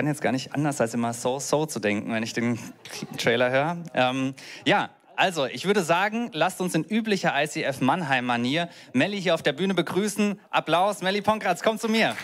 [0.00, 2.58] ich kann jetzt gar nicht anders als immer so, so zu denken, wenn ich den
[3.18, 3.76] Trailer höre.
[3.92, 4.34] Ähm,
[4.64, 9.52] ja, also, ich würde sagen, lasst uns in üblicher ICF Mannheim-Manier Melli hier auf der
[9.52, 10.40] Bühne begrüßen.
[10.48, 12.16] Applaus, Melli Ponkratz, komm zu mir.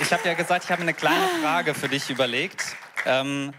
[0.00, 2.74] Ich habe ja gesagt, ich habe eine kleine Frage für dich überlegt.
[3.06, 3.52] Ähm,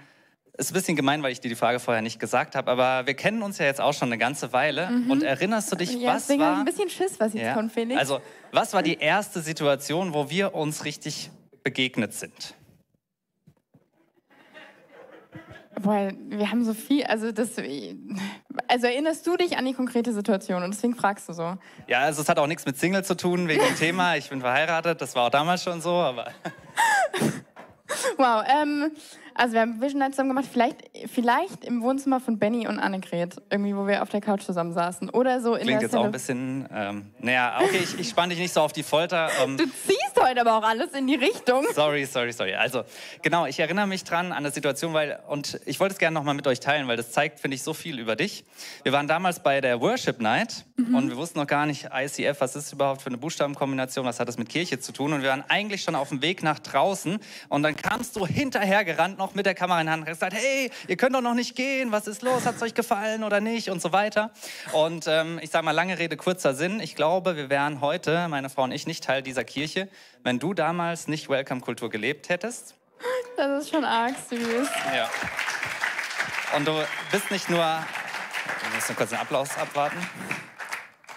[0.57, 3.13] ist ein bisschen gemein, weil ich dir die Frage vorher nicht gesagt habe, aber wir
[3.13, 4.89] kennen uns ja jetzt auch schon eine ganze Weile.
[4.89, 5.11] Mhm.
[5.11, 6.53] Und erinnerst du dich, ja, was deswegen war...
[6.53, 7.99] Ich ein bisschen Schiss, was jetzt ja, kommt, Felix.
[7.99, 11.29] Also, was war die erste Situation, wo wir uns richtig
[11.63, 12.55] begegnet sind?
[15.81, 17.57] Boah, wir haben so viel, also das,
[18.69, 21.57] also erinnerst du dich an die konkrete Situation und deswegen fragst du so.
[21.87, 24.15] Ja, also es hat auch nichts mit Single zu tun wegen dem Thema.
[24.15, 26.31] Ich bin verheiratet, das war auch damals schon so, aber.
[28.17, 28.91] wow, ähm,
[29.37, 30.77] also wir haben Vision Night zusammen gemacht, vielleicht,
[31.13, 35.09] vielleicht im Wohnzimmer von Benny und Annegret, irgendwie, wo wir auf der Couch zusammen saßen.
[35.09, 38.29] Oder so in Klingt der jetzt auch ein bisschen, ähm, naja, okay, ich, ich spann
[38.29, 39.29] dich nicht so auf die Folter.
[39.43, 41.65] Ähm, du ziehst heute aber auch alles in die Richtung.
[41.73, 42.55] Sorry, sorry, sorry.
[42.55, 42.83] Also,
[43.21, 46.35] genau, ich erinnere mich dran an eine Situation, weil, und ich wollte es gerne nochmal
[46.35, 48.45] mit euch teilen, weil das zeigt, finde ich, so viel über dich.
[48.83, 50.95] Wir waren damals bei der Worship Night mhm.
[50.95, 54.29] und wir wussten noch gar nicht, ICF, was ist überhaupt für eine Buchstabenkombination, was hat
[54.29, 55.11] das mit Kirche zu tun?
[55.11, 59.17] Und wir waren eigentlich schon auf dem Weg nach draußen und dann kamst du hinterhergerannt
[59.17, 61.91] noch mit der Kamera in Hand und gesagt, hey, ihr könnt doch noch nicht gehen,
[61.91, 64.31] was ist los, hat es euch gefallen oder nicht und so weiter.
[64.73, 66.79] Und ähm, ich sage mal, lange Rede, kurzer Sinn.
[66.79, 69.89] Ich glaube, wir wären heute, meine Frau und ich, nicht Teil dieser Kirche,
[70.23, 72.75] wenn du damals nicht Welcome-Kultur gelebt hättest.
[73.37, 74.69] Das ist schon arg süß.
[74.95, 75.09] Ja.
[76.55, 76.73] Und du
[77.11, 79.97] bist nicht nur, wir müssen kurz einen Applaus abwarten.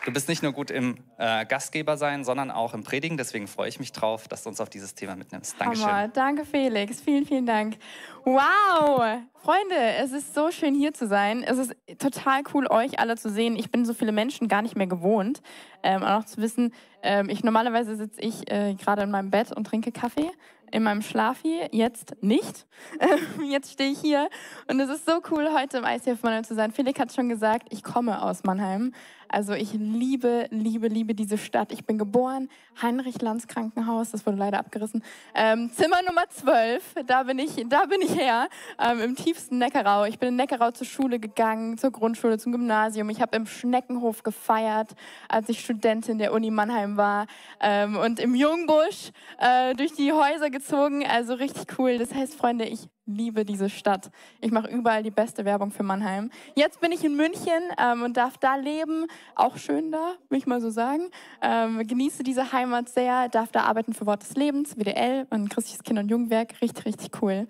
[0.09, 3.19] Du bist nicht nur gut im äh, Gastgeber sein, sondern auch im Predigen.
[3.19, 5.60] Deswegen freue ich mich drauf, dass du uns auf dieses Thema mitnimmst.
[5.60, 5.84] Dankeschön.
[5.84, 6.09] Hammer.
[6.09, 7.03] Danke, Felix.
[7.03, 7.77] Vielen, vielen Dank.
[8.25, 9.19] Wow!
[9.34, 11.43] Freunde, es ist so schön hier zu sein.
[11.43, 13.55] Es ist total cool, euch alle zu sehen.
[13.55, 15.43] Ich bin so viele Menschen gar nicht mehr gewohnt.
[15.82, 16.72] Ähm, auch zu wissen,
[17.03, 20.31] ähm, ich normalerweise sitze ich äh, gerade in meinem Bett und trinke Kaffee
[20.72, 22.66] in meinem Schlafi, jetzt nicht.
[23.49, 24.28] jetzt stehe ich hier
[24.69, 26.72] und es ist so cool, heute im ICF Mannheim zu sein.
[26.72, 28.93] Felix hat schon gesagt, ich komme aus Mannheim.
[29.28, 31.72] Also ich liebe, liebe, liebe diese Stadt.
[31.72, 32.49] Ich bin geboren,
[32.81, 35.03] Heinrich-Lanz Krankenhaus, das wurde leider abgerissen.
[35.34, 40.05] Ähm, Zimmer Nummer 12, da bin ich, da bin ich her, ähm, im tiefsten Neckarau.
[40.05, 43.11] Ich bin in Neckarau zur Schule gegangen, zur Grundschule, zum Gymnasium.
[43.11, 44.94] Ich habe im Schneckenhof gefeiert,
[45.28, 47.27] als ich Studentin der Uni Mannheim war.
[47.61, 51.06] Ähm, und im Jungbusch äh, durch die Häuser gezogen.
[51.06, 51.99] Also richtig cool.
[51.99, 54.10] Das heißt, Freunde, ich liebe diese Stadt.
[54.41, 56.30] Ich mache überall die beste Werbung für Mannheim.
[56.54, 59.06] Jetzt bin ich in München ähm, und darf da leben.
[59.34, 61.10] Auch schön da, will ich mal so sagen.
[61.41, 65.82] Ähm, genieße diese Heimat sehr, darf da arbeiten für Wort des Lebens, WDL und Christliches
[65.82, 66.60] Kinder- und Jugendwerk.
[66.60, 67.48] Richtig, richtig cool.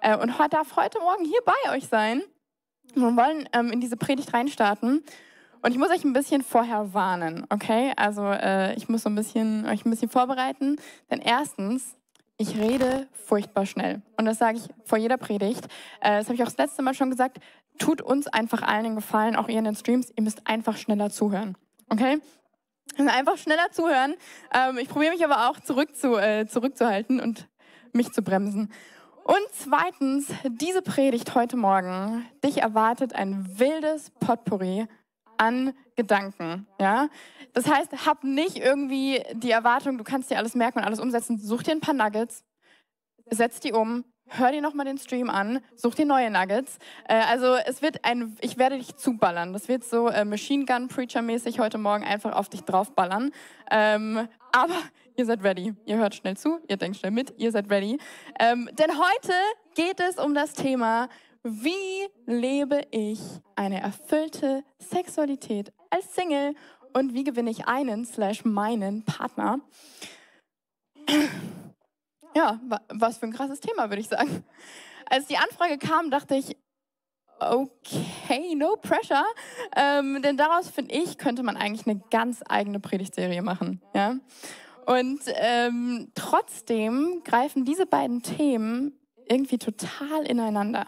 [0.00, 2.22] Äh, und heute darf heute Morgen hier bei euch sein.
[2.94, 5.02] Wir wollen ähm, in diese Predigt reinstarten.
[5.62, 7.92] Und ich muss euch ein bisschen vorher warnen, okay?
[7.96, 10.76] Also äh, ich muss so ein bisschen, euch ein bisschen vorbereiten.
[11.10, 11.96] Denn erstens
[12.36, 14.02] ich rede furchtbar schnell.
[14.16, 15.66] Und das sage ich vor jeder Predigt.
[16.00, 17.38] Äh, das habe ich auch das letzte Mal schon gesagt.
[17.78, 21.10] Tut uns einfach allen den Gefallen, auch ihr in den Streams, ihr müsst einfach schneller
[21.10, 21.56] zuhören.
[21.90, 22.20] Okay?
[22.96, 24.14] Einfach schneller zuhören.
[24.52, 27.48] Ähm, ich probiere mich aber auch zurück zu, äh, zurückzuhalten und
[27.92, 28.72] mich zu bremsen.
[29.24, 34.86] Und zweitens, diese Predigt heute Morgen, dich erwartet ein wildes Potpourri
[35.38, 36.66] an Gedanken.
[36.80, 37.08] Ja?
[37.52, 41.38] Das heißt, hab nicht irgendwie die Erwartung, du kannst dir alles merken und alles umsetzen.
[41.38, 42.44] Such dir ein paar Nuggets,
[43.30, 46.78] setz die um, hör dir nochmal den Stream an, such dir neue Nuggets.
[47.08, 49.52] Äh, also es wird ein, ich werde dich zuballern.
[49.52, 53.32] Das wird so äh, Machine Gun Preacher mäßig heute Morgen einfach auf dich draufballern.
[53.70, 54.76] Ähm, aber
[55.16, 55.74] ihr seid ready.
[55.84, 57.98] Ihr hört schnell zu, ihr denkt schnell mit, ihr seid ready.
[58.40, 59.32] Ähm, denn heute
[59.74, 61.08] geht es um das Thema
[61.44, 63.20] wie lebe ich
[63.54, 66.54] eine erfüllte Sexualität als Single
[66.94, 69.60] und wie gewinne ich einen slash meinen Partner?
[72.34, 74.44] Ja, was für ein krasses Thema, würde ich sagen.
[75.08, 76.56] Als die Anfrage kam, dachte ich,
[77.38, 79.24] okay, no pressure.
[79.76, 83.82] Ähm, denn daraus, finde ich, könnte man eigentlich eine ganz eigene Predigtserie machen.
[83.94, 84.16] Ja?
[84.86, 88.98] Und ähm, trotzdem greifen diese beiden Themen
[89.28, 90.86] irgendwie total ineinander.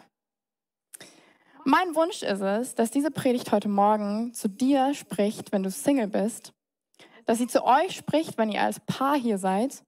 [1.68, 6.06] Mein Wunsch ist es, dass diese Predigt heute Morgen zu dir spricht, wenn du Single
[6.06, 6.52] bist,
[7.24, 9.82] dass sie zu euch spricht, wenn ihr als Paar hier seid,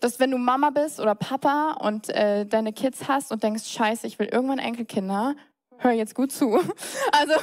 [0.00, 4.04] dass wenn du Mama bist oder Papa und äh, deine Kids hast und denkst, scheiße,
[4.04, 5.36] ich will irgendwann Enkelkinder,
[5.78, 6.58] hör jetzt gut zu.
[7.12, 7.34] Also,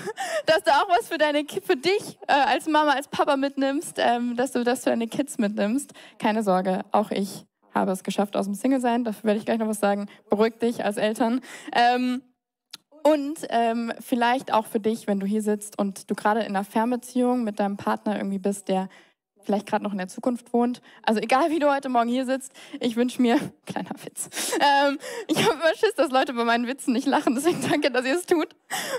[0.46, 4.36] dass du auch was für deine für dich äh, als Mama, als Papa mitnimmst, ähm,
[4.36, 5.94] dass du das für deine Kids mitnimmst.
[6.20, 9.06] Keine Sorge, auch ich habe es geschafft aus dem Single sein.
[9.06, 10.08] Dafür werde ich gleich noch was sagen.
[10.30, 11.40] Beruhig dich als Eltern.
[11.72, 12.24] Ähm,
[13.08, 16.64] Und ähm, vielleicht auch für dich, wenn du hier sitzt und du gerade in einer
[16.64, 18.90] Fernbeziehung mit deinem Partner irgendwie bist, der
[19.48, 20.82] vielleicht gerade noch in der Zukunft wohnt.
[21.04, 22.52] Also egal, wie du heute Morgen hier sitzt,
[22.82, 26.94] ich wünsche mir, kleiner Witz, ähm, ich habe immer Schiss, dass Leute bei meinen Witzen
[26.94, 28.50] nicht lachen, deswegen danke, dass ihr es tut.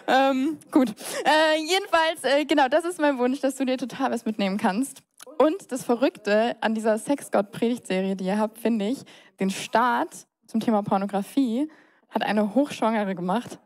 [0.06, 0.88] Ähm, gut,
[1.24, 5.02] äh, jedenfalls, äh, genau, das ist mein Wunsch, dass du dir total was mitnehmen kannst.
[5.36, 9.04] Und das Verrückte an dieser Sexgott-Predigtserie, die ihr habt, finde ich,
[9.38, 11.70] den Start zum Thema Pornografie
[12.08, 13.58] hat eine Hochschwangere gemacht.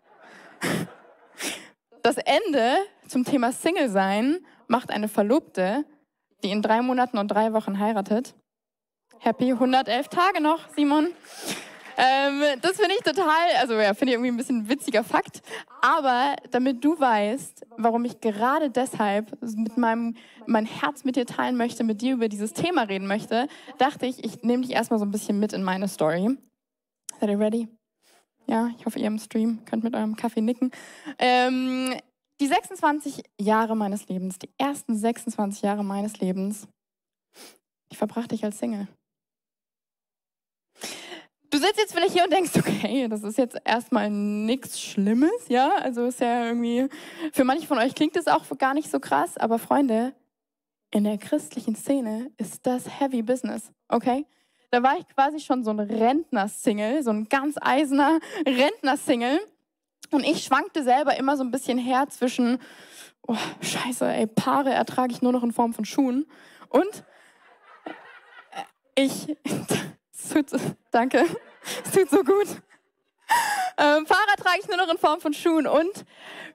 [2.02, 2.76] Das Ende
[3.06, 5.84] zum Thema Single sein macht eine Verlobte,
[6.42, 8.34] die in drei Monaten und drei Wochen heiratet.
[9.18, 11.08] Happy 111 Tage noch, Simon.
[11.96, 15.42] Ähm, das finde ich total, also ja, finde ich irgendwie ein bisschen ein witziger Fakt.
[15.80, 20.16] Aber damit du weißt, warum ich gerade deshalb mit meinem
[20.46, 23.46] mein Herz mit dir teilen möchte, mit dir über dieses Thema reden möchte,
[23.78, 26.36] dachte ich, ich nehme dich erstmal so ein bisschen mit in meine Story.
[27.20, 27.68] Seid ihr ready?
[28.46, 30.70] Ja, ich hoffe, ihr im Stream könnt mit eurem Kaffee nicken.
[31.18, 31.94] Ähm,
[32.40, 36.66] die 26 Jahre meines Lebens, die ersten 26 Jahre meines Lebens,
[37.90, 38.88] die verbrachte ich als Single.
[41.50, 45.70] Du sitzt jetzt vielleicht hier und denkst, okay, das ist jetzt erstmal nichts Schlimmes, ja?
[45.76, 46.88] Also ist ja irgendwie,
[47.32, 50.14] für manche von euch klingt das auch gar nicht so krass, aber Freunde,
[50.90, 54.26] in der christlichen Szene ist das Heavy Business, okay?
[54.72, 59.38] Da war ich quasi schon so ein Rentner-Single, so ein ganz eisener Rentner-Single.
[60.10, 62.58] Und ich schwankte selber immer so ein bisschen her zwischen,
[63.28, 66.26] oh, scheiße, ey, Paare ertrage ich nur noch in Form von Schuhen.
[66.70, 67.04] Und
[68.94, 69.36] ich,
[70.32, 70.46] tut,
[70.90, 71.26] danke,
[71.84, 72.48] es tut so gut.
[73.76, 76.04] Ähm, Fahrrad trage ich nur noch in Form von Schuhen und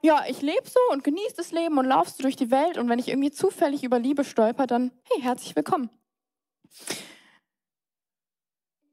[0.02, 2.90] ja, ich lebe so und genieße das Leben und laufe so durch die Welt und
[2.90, 5.90] wenn ich irgendwie zufällig über Liebe stolper, dann hey, herzlich willkommen.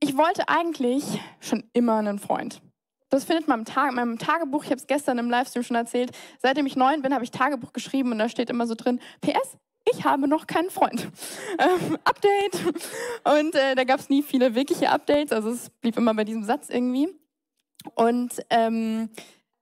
[0.04, 1.02] Ich wollte eigentlich
[1.40, 2.60] schon immer einen Freund.
[3.08, 4.62] Das findet man im Tag, in meinem Tagebuch.
[4.62, 6.10] Ich habe es gestern im Livestream schon erzählt.
[6.42, 9.56] Seitdem ich neun bin, habe ich Tagebuch geschrieben und da steht immer so drin: PS,
[9.90, 11.10] ich habe noch keinen Freund.
[11.58, 12.74] Ähm, Update.
[13.24, 15.32] Und äh, da gab es nie viele wirkliche Updates.
[15.32, 17.08] Also es blieb immer bei diesem Satz irgendwie.
[17.94, 19.08] Und ähm,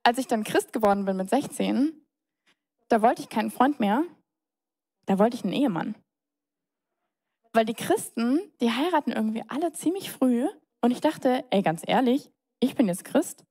[0.03, 1.93] als ich dann Christ geworden bin mit 16,
[2.89, 4.03] da wollte ich keinen Freund mehr.
[5.05, 5.95] Da wollte ich einen Ehemann.
[7.53, 10.47] Weil die Christen, die heiraten irgendwie alle ziemlich früh.
[10.81, 12.29] Und ich dachte, ey, ganz ehrlich,
[12.59, 13.45] ich bin jetzt Christ,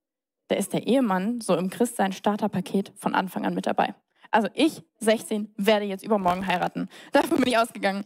[0.49, 3.95] da ist der Ehemann so im Christsein Starterpaket von Anfang an mit dabei.
[4.31, 6.89] Also ich, 16, werde jetzt übermorgen heiraten.
[7.13, 8.05] Davon bin ich ausgegangen.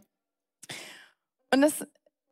[1.52, 1.86] Und das,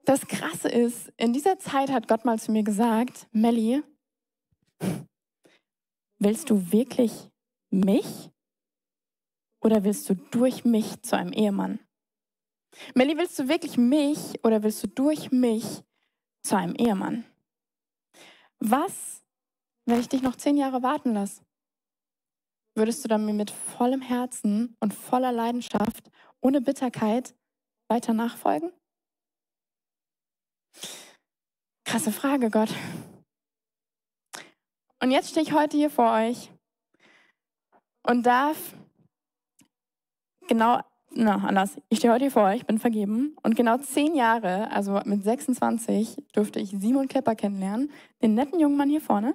[0.04, 3.82] das Krasse ist, in dieser Zeit hat Gott mal zu mir gesagt, Melly,
[6.18, 7.30] willst du wirklich
[7.70, 8.30] mich
[9.60, 11.78] oder willst du durch mich zu einem Ehemann?
[12.94, 15.82] Melly, willst du wirklich mich oder willst du durch mich
[16.42, 17.24] zu einem Ehemann?
[18.58, 19.24] Was,
[19.86, 21.42] wenn ich dich noch zehn Jahre warten lasse?
[22.74, 26.10] Würdest du dann mir mit vollem Herzen und voller Leidenschaft,
[26.40, 27.34] ohne Bitterkeit
[27.88, 28.72] weiter nachfolgen?
[31.84, 32.70] Krasse Frage, Gott.
[35.00, 36.50] Und jetzt stehe ich heute hier vor euch
[38.02, 38.74] und darf
[40.48, 40.80] genau
[41.16, 41.76] na, anders.
[41.88, 43.36] Ich stehe heute hier vor euch, bin vergeben.
[43.42, 47.90] Und genau zehn Jahre, also mit 26, durfte ich Simon Klepper kennenlernen,
[48.22, 49.34] den netten jungen Mann hier vorne,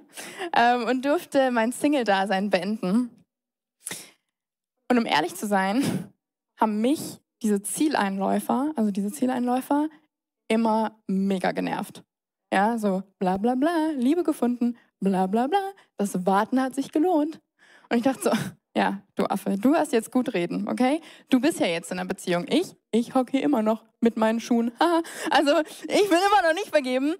[0.54, 3.10] ähm, und durfte mein Single-Dasein beenden.
[4.90, 5.82] Und um ehrlich zu sein,
[6.58, 9.88] haben mich diese Zieleinläufer, also diese Zieleinläufer,
[10.48, 12.04] immer mega genervt.
[12.52, 17.40] Ja, so bla bla bla, Liebe gefunden, bla bla bla, das Warten hat sich gelohnt.
[17.88, 18.30] Und ich dachte so,
[18.80, 21.02] ja, du Affe, du hast jetzt gut reden, okay?
[21.28, 22.46] Du bist ja jetzt in einer Beziehung.
[22.48, 24.72] Ich, ich hocke hier immer noch mit meinen Schuhen.
[25.30, 27.14] also, ich bin immer noch nicht vergeben.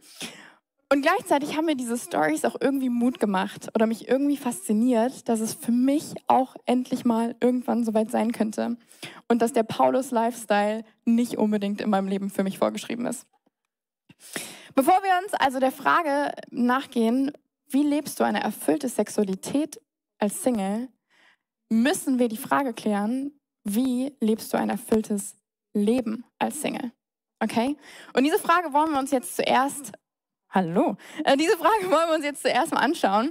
[0.90, 5.40] Und gleichzeitig haben mir diese Stories auch irgendwie Mut gemacht oder mich irgendwie fasziniert, dass
[5.40, 8.78] es für mich auch endlich mal irgendwann soweit sein könnte
[9.28, 13.26] und dass der Paulus Lifestyle nicht unbedingt in meinem Leben für mich vorgeschrieben ist.
[14.74, 17.32] Bevor wir uns also der Frage nachgehen,
[17.68, 19.78] wie lebst du eine erfüllte Sexualität
[20.18, 20.88] als Single,
[21.70, 23.32] müssen wir die Frage klären,
[23.64, 25.36] wie lebst du ein erfülltes
[25.72, 26.92] Leben als Single?
[27.42, 27.76] Okay?
[28.12, 29.92] Und diese Frage wollen wir uns jetzt zuerst
[30.52, 30.96] Hallo.
[31.24, 33.30] Äh, diese Frage wollen wir uns jetzt zuerst mal anschauen.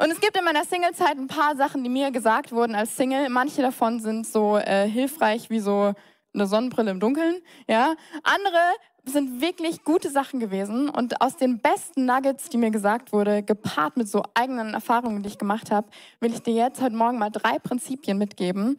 [0.00, 3.30] Und es gibt in meiner Singlezeit ein paar Sachen, die mir gesagt wurden als Single.
[3.30, 5.94] Manche davon sind so äh, hilfreich wie so
[6.34, 7.40] eine Sonnenbrille im Dunkeln.
[7.68, 7.94] Ja.
[8.22, 8.60] Andere
[9.04, 10.88] sind wirklich gute Sachen gewesen.
[10.88, 15.28] Und aus den besten Nuggets, die mir gesagt wurde, gepaart mit so eigenen Erfahrungen, die
[15.28, 15.88] ich gemacht habe,
[16.20, 18.78] will ich dir jetzt heute Morgen mal drei Prinzipien mitgeben.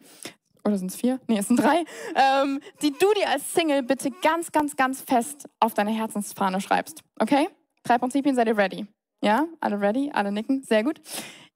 [0.64, 1.20] Oder sind es vier?
[1.26, 1.84] Nee, es sind drei.
[2.14, 7.02] Ähm, die du dir als Single bitte ganz, ganz, ganz fest auf deine Herzensfahne schreibst.
[7.18, 7.48] Okay?
[7.84, 8.86] Drei Prinzipien, seid ihr ready?
[9.22, 9.46] Ja?
[9.60, 10.10] Alle ready?
[10.12, 10.62] Alle nicken?
[10.62, 11.00] Sehr gut.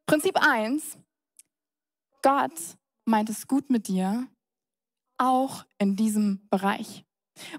[0.07, 0.99] Prinzip 1,
[2.23, 2.53] Gott
[3.05, 4.27] meint es gut mit dir,
[5.19, 7.05] auch in diesem Bereich.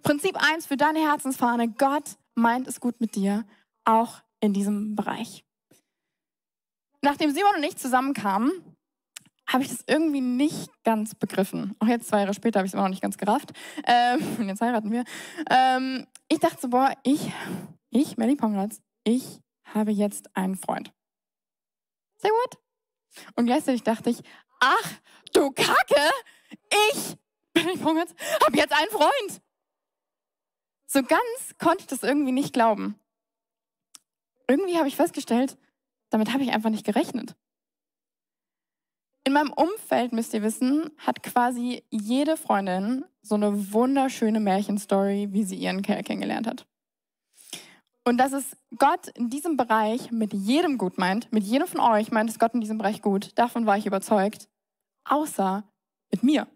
[0.03, 3.45] Prinzip 1 für deine Herzensfahne, Gott meint es gut mit dir,
[3.83, 5.45] auch in diesem Bereich.
[7.01, 8.51] Nachdem Simon und ich zusammenkamen,
[9.47, 11.75] habe ich das irgendwie nicht ganz begriffen.
[11.79, 13.51] Auch jetzt, zwei Jahre später, habe ich es immer noch nicht ganz gerafft.
[13.85, 15.03] Ähm, und jetzt heiraten wir.
[15.49, 17.31] Ähm, ich dachte so, boah, ich,
[17.91, 20.91] ich, Melly Pongratz, ich habe jetzt einen Freund.
[22.17, 22.57] Say what?
[23.35, 24.21] Und gleichzeitig dachte ich,
[24.59, 24.93] ach,
[25.33, 26.09] du Kacke,
[26.93, 27.15] ich,
[27.53, 28.13] Melly Pongratz,
[28.43, 29.41] habe jetzt einen Freund.
[30.95, 32.97] So ganz konnte ich das irgendwie nicht glauben.
[34.47, 35.57] Irgendwie habe ich festgestellt,
[36.09, 37.35] damit habe ich einfach nicht gerechnet.
[39.25, 45.43] In meinem Umfeld, müsst ihr wissen, hat quasi jede Freundin so eine wunderschöne Märchenstory, wie
[45.43, 46.65] sie ihren Kerl kennengelernt hat.
[48.05, 52.09] Und dass es Gott in diesem Bereich mit jedem gut meint, mit jedem von euch
[52.11, 54.47] meint es Gott in diesem Bereich gut, davon war ich überzeugt,
[55.03, 55.69] außer
[56.09, 56.47] mit mir.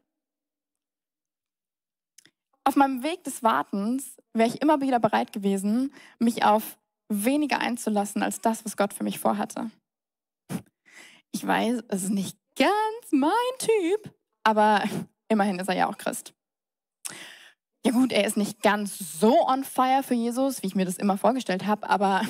[2.70, 6.78] Auf meinem Weg des Wartens wäre ich immer wieder bereit gewesen, mich auf
[7.12, 9.72] weniger einzulassen als das, was Gott für mich vorhatte.
[11.32, 14.84] Ich weiß, es ist nicht ganz mein Typ, aber
[15.30, 16.36] immerhin ist er ja auch Christ.
[17.84, 20.98] Ja gut, er ist nicht ganz so on fire für Jesus, wie ich mir das
[20.98, 22.22] immer vorgestellt habe, aber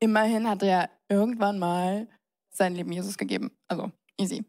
[0.00, 2.08] immerhin hat er irgendwann mal
[2.48, 3.50] sein Leben Jesus gegeben.
[3.68, 4.46] Also easy.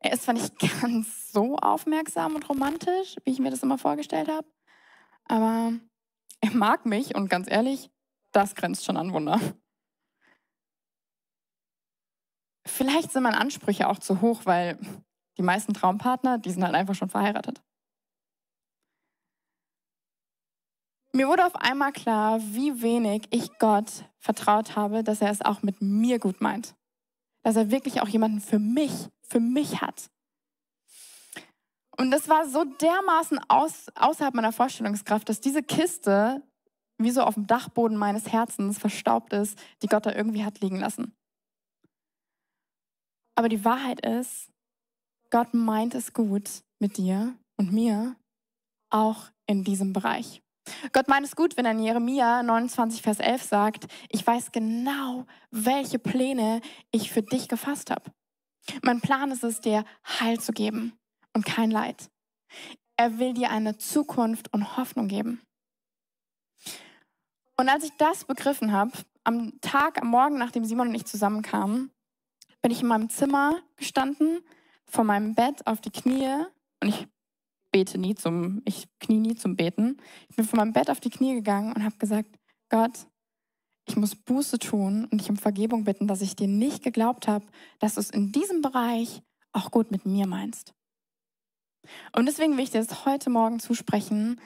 [0.00, 4.28] Er ist zwar nicht ganz so aufmerksam und romantisch, wie ich mir das immer vorgestellt
[4.28, 4.46] habe,
[5.24, 5.72] aber
[6.40, 7.90] er mag mich und ganz ehrlich,
[8.32, 9.38] das grenzt schon an Wunder.
[12.66, 14.78] Vielleicht sind meine Ansprüche auch zu hoch, weil
[15.36, 17.62] die meisten Traumpartner, die sind halt einfach schon verheiratet.
[21.12, 25.62] Mir wurde auf einmal klar, wie wenig ich Gott vertraut habe, dass er es auch
[25.62, 26.76] mit mir gut meint.
[27.42, 30.10] Dass er wirklich auch jemanden für mich, für mich hat.
[31.96, 36.42] Und das war so dermaßen aus, außerhalb meiner Vorstellungskraft, dass diese Kiste
[36.98, 40.78] wie so auf dem Dachboden meines Herzens verstaubt ist, die Gott da irgendwie hat liegen
[40.78, 41.14] lassen.
[43.34, 44.50] Aber die Wahrheit ist,
[45.30, 48.16] Gott meint es gut mit dir und mir,
[48.90, 50.42] auch in diesem Bereich.
[50.92, 55.26] Gott meint es gut, wenn er in Jeremia 29, Vers 11 sagt, ich weiß genau,
[55.50, 58.10] welche Pläne ich für dich gefasst habe.
[58.82, 59.84] Mein Plan ist es, dir
[60.20, 60.92] Heil zu geben
[61.34, 62.10] und kein Leid.
[62.96, 65.40] Er will dir eine Zukunft und Hoffnung geben.
[67.56, 68.92] Und als ich das begriffen habe,
[69.24, 71.90] am Tag, am Morgen, nachdem Simon und ich zusammenkamen,
[72.62, 74.40] bin ich in meinem Zimmer gestanden,
[74.84, 76.44] vor meinem Bett auf die Knie
[76.80, 77.06] und ich
[77.70, 79.96] bete nie zum, ich knie nie zum Beten.
[80.28, 83.06] Ich bin von meinem Bett auf die Knie gegangen und habe gesagt, Gott,
[83.86, 87.46] ich muss Buße tun und dich um Vergebung bitten, dass ich dir nicht geglaubt habe,
[87.78, 89.22] dass du es in diesem Bereich
[89.52, 90.74] auch gut mit mir meinst.
[92.14, 94.40] Und deswegen will ich dir das heute Morgen zusprechen.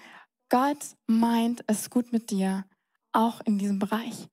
[0.49, 2.65] Gott meint es gut mit dir
[3.13, 4.29] auch in diesem Bereich.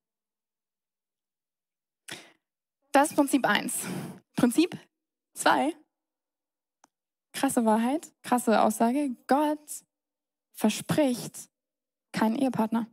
[2.92, 3.86] Das ist Prinzip 1.
[4.36, 4.78] Prinzip
[5.34, 5.74] 2.
[7.34, 9.16] Krasse Wahrheit, krasse Aussage.
[9.28, 9.84] Gott
[10.54, 11.50] verspricht
[12.12, 12.88] keinen Ehepartner.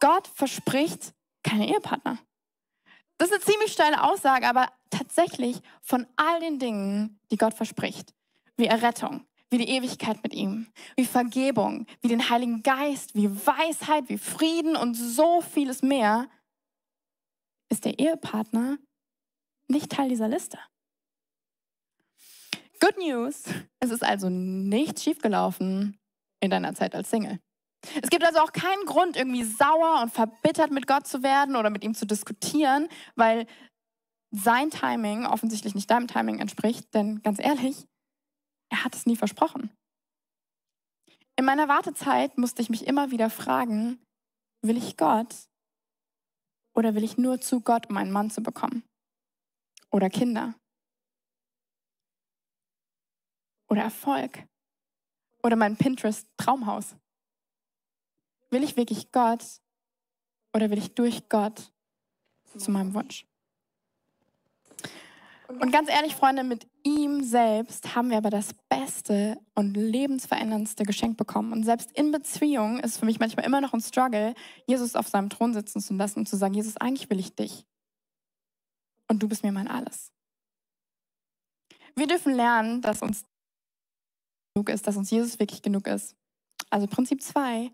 [0.00, 2.18] Gott verspricht keinen Ehepartner.
[3.18, 8.14] Das ist eine ziemlich steile Aussage, aber tatsächlich von all den Dingen, die Gott verspricht,
[8.56, 14.08] wie Errettung, wie die Ewigkeit mit ihm, wie Vergebung, wie den Heiligen Geist, wie Weisheit,
[14.08, 16.28] wie Frieden und so vieles mehr,
[17.68, 18.78] ist der Ehepartner
[19.68, 20.58] nicht Teil dieser Liste.
[22.80, 23.44] Good News,
[23.80, 25.98] es ist also nichts schiefgelaufen
[26.40, 27.38] in deiner Zeit als Single.
[28.02, 31.70] Es gibt also auch keinen Grund, irgendwie sauer und verbittert mit Gott zu werden oder
[31.70, 33.46] mit ihm zu diskutieren, weil
[34.30, 36.92] sein Timing offensichtlich nicht deinem Timing entspricht.
[36.94, 37.86] Denn ganz ehrlich,
[38.70, 39.70] er hat es nie versprochen.
[41.36, 43.98] In meiner Wartezeit musste ich mich immer wieder fragen,
[44.62, 45.34] will ich Gott
[46.74, 48.82] oder will ich nur zu Gott, um einen Mann zu bekommen?
[49.90, 50.54] Oder Kinder?
[53.74, 54.46] Oder Erfolg?
[55.42, 56.94] Oder mein Pinterest-Traumhaus?
[58.50, 59.44] Will ich wirklich Gott
[60.52, 61.72] oder will ich durch Gott
[62.56, 63.26] zu meinem Wunsch?
[65.48, 71.16] Und ganz ehrlich, Freunde, mit ihm selbst haben wir aber das beste und lebensveränderndste Geschenk
[71.16, 71.52] bekommen.
[71.52, 74.34] Und selbst in Beziehungen ist für mich manchmal immer noch ein Struggle,
[74.68, 77.66] Jesus auf seinem Thron sitzen zu lassen und zu sagen, Jesus, eigentlich will ich dich.
[79.08, 80.12] Und du bist mir mein Alles.
[81.96, 83.24] Wir dürfen lernen, dass uns
[84.54, 86.14] genug ist, dass uns Jesus wirklich genug ist.
[86.70, 87.70] Also Prinzip 2,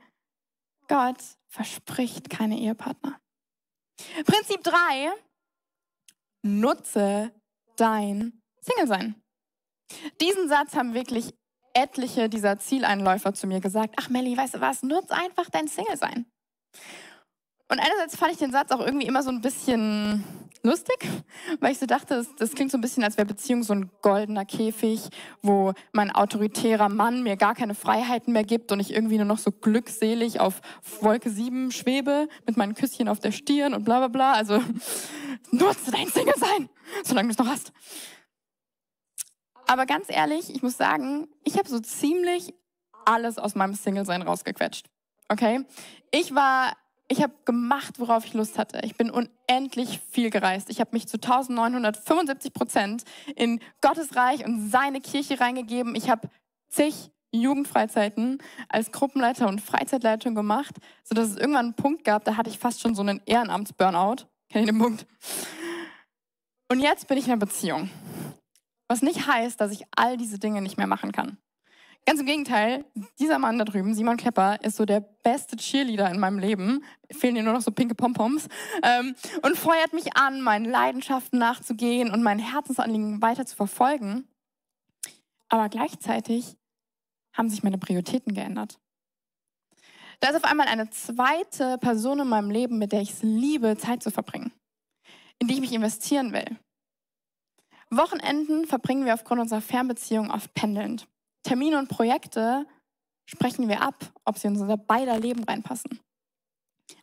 [0.88, 3.20] Gott verspricht keine Ehepartner.
[4.24, 5.12] Prinzip 3,
[6.42, 7.32] nutze
[7.76, 9.14] dein Single-Sein.
[10.20, 11.34] Diesen Satz haben wirklich
[11.74, 13.94] etliche dieser Zieleinläufer zu mir gesagt.
[13.98, 16.26] Ach Melly, weißt du was, nutz einfach dein Single-Sein.
[17.70, 20.24] Und einerseits fand ich den Satz auch irgendwie immer so ein bisschen
[20.62, 21.08] lustig,
[21.60, 23.90] weil ich so dachte, das, das klingt so ein bisschen, als wäre Beziehung so ein
[24.02, 25.08] goldener Käfig,
[25.40, 29.38] wo mein autoritärer Mann mir gar keine Freiheiten mehr gibt und ich irgendwie nur noch
[29.38, 30.60] so glückselig auf
[31.00, 34.32] Wolke 7 schwebe mit meinen Küsschen auf der Stirn und bla bla bla.
[34.32, 34.60] Also
[35.52, 36.68] nutze dein Single sein,
[37.04, 37.72] solange du es noch hast.
[39.68, 42.52] Aber ganz ehrlich, ich muss sagen, ich habe so ziemlich
[43.04, 44.86] alles aus meinem Single-Sein rausgequetscht.
[45.28, 45.64] Okay?
[46.10, 46.72] Ich war
[47.10, 48.80] ich habe gemacht, worauf ich Lust hatte.
[48.84, 50.70] Ich bin unendlich viel gereist.
[50.70, 53.02] Ich habe mich zu 1975 Prozent
[53.34, 55.96] in Gottes Reich und seine Kirche reingegeben.
[55.96, 56.28] Ich habe
[56.68, 58.38] zig Jugendfreizeiten
[58.68, 62.80] als Gruppenleiter und Freizeitleitung gemacht, sodass es irgendwann einen Punkt gab, da hatte ich fast
[62.80, 64.26] schon so einen Ehrenamts-Burnout.
[64.48, 65.06] Kennt ihr den Punkt?
[66.68, 67.90] Und jetzt bin ich in einer Beziehung.
[68.86, 71.38] Was nicht heißt, dass ich all diese Dinge nicht mehr machen kann.
[72.06, 72.84] Ganz im Gegenteil,
[73.18, 76.82] dieser Mann da drüben, Simon Klepper, ist so der beste Cheerleader in meinem Leben.
[77.12, 78.48] Fehlen dir nur noch so pinke Pompoms.
[78.82, 84.26] Ähm, und feuert mich an, meinen Leidenschaften nachzugehen und mein Herzensanliegen weiter zu verfolgen.
[85.48, 86.56] Aber gleichzeitig
[87.32, 88.78] haben sich meine Prioritäten geändert.
[90.20, 93.76] Da ist auf einmal eine zweite Person in meinem Leben, mit der ich es liebe,
[93.76, 94.52] Zeit zu verbringen,
[95.38, 96.58] in die ich mich investieren will.
[97.90, 101.08] Wochenenden verbringen wir aufgrund unserer Fernbeziehung oft pendelnd.
[101.42, 102.66] Termine und Projekte
[103.24, 106.00] sprechen wir ab, ob sie in unser beider Leben reinpassen.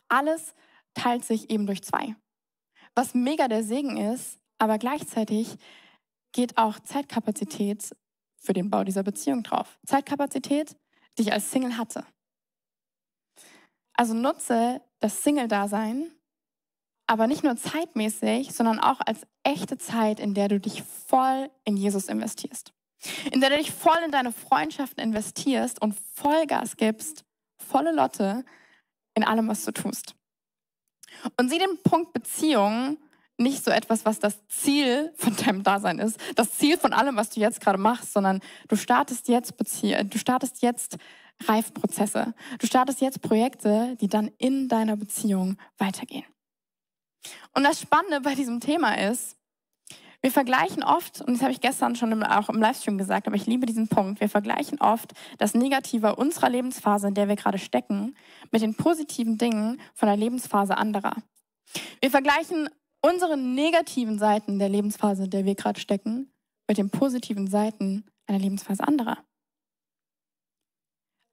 [0.08, 0.54] Alles
[0.94, 2.14] teilt sich eben durch zwei.
[2.94, 5.56] Was mega der Segen ist, aber gleichzeitig
[6.32, 7.94] geht auch Zeitkapazität
[8.36, 9.78] für den Bau dieser Beziehung drauf.
[9.86, 10.76] Zeitkapazität,
[11.16, 12.04] die ich als Single hatte.
[13.94, 16.12] Also nutze das Single-Dasein,
[17.06, 21.76] aber nicht nur zeitmäßig, sondern auch als echte Zeit, in der du dich voll in
[21.76, 22.72] Jesus investierst
[23.30, 27.24] in der du dich voll in deine Freundschaften investierst und Vollgas gibst,
[27.56, 28.44] volle Lotte
[29.14, 30.14] in allem, was du tust.
[31.36, 32.98] Und sieh den Punkt Beziehung
[33.36, 37.30] nicht so etwas, was das Ziel von deinem Dasein ist, das Ziel von allem, was
[37.30, 40.98] du jetzt gerade machst, sondern du startest jetzt Bezie du startest jetzt
[41.44, 42.34] Reifprozesse.
[42.58, 46.24] Du startest jetzt Projekte, die dann in deiner Beziehung weitergehen.
[47.54, 49.36] Und das Spannende bei diesem Thema ist,
[50.20, 53.46] wir vergleichen oft, und das habe ich gestern schon auch im Livestream gesagt, aber ich
[53.46, 58.16] liebe diesen Punkt, wir vergleichen oft das Negative unserer Lebensphase, in der wir gerade stecken,
[58.50, 61.14] mit den positiven Dingen von der Lebensphase anderer.
[62.00, 62.68] Wir vergleichen
[63.00, 66.32] unsere negativen Seiten der Lebensphase, in der wir gerade stecken,
[66.66, 69.18] mit den positiven Seiten einer Lebensphase anderer.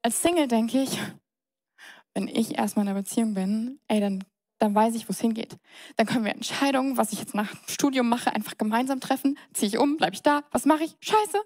[0.02, 1.00] Als Single denke ich,
[2.14, 4.24] wenn ich erstmal in einer Beziehung bin, ey, dann
[4.58, 5.58] dann weiß ich, wo es hingeht.
[5.96, 9.38] Dann können wir Entscheidungen, was ich jetzt nach dem Studium mache, einfach gemeinsam treffen.
[9.52, 10.96] Ziehe ich um, bleibe ich da, was mache ich?
[11.00, 11.38] Scheiße.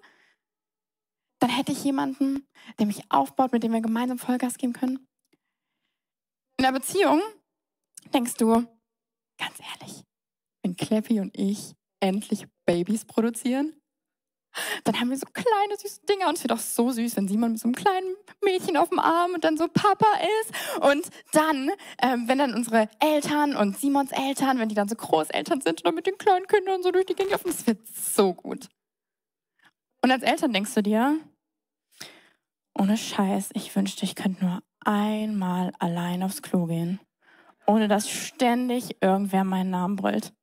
[1.39, 2.47] Dann hätte ich jemanden,
[2.79, 5.07] der mich aufbaut, mit dem wir gemeinsam Vollgas geben können.
[6.57, 7.21] In der Beziehung
[8.13, 8.53] denkst du,
[9.37, 10.03] ganz ehrlich,
[10.61, 13.80] wenn Clappy und ich endlich Babys produzieren,
[14.83, 17.51] dann haben wir so kleine süße Dinger und es wird auch so süß, wenn Simon
[17.51, 20.07] mit so einem kleinen Mädchen auf dem Arm und dann so Papa
[20.41, 20.83] ist.
[20.83, 25.61] Und dann, ähm, wenn dann unsere Eltern und Simons Eltern, wenn die dann so Großeltern
[25.61, 28.33] sind und dann mit den kleinen Kindern so durch die Gegend laufen, das wird so
[28.33, 28.67] gut.
[30.01, 31.19] Und als Eltern denkst du dir,
[32.77, 36.99] ohne Scheiß, ich wünschte, ich könnte nur einmal allein aufs Klo gehen,
[37.67, 40.33] ohne dass ständig irgendwer meinen Namen brüllt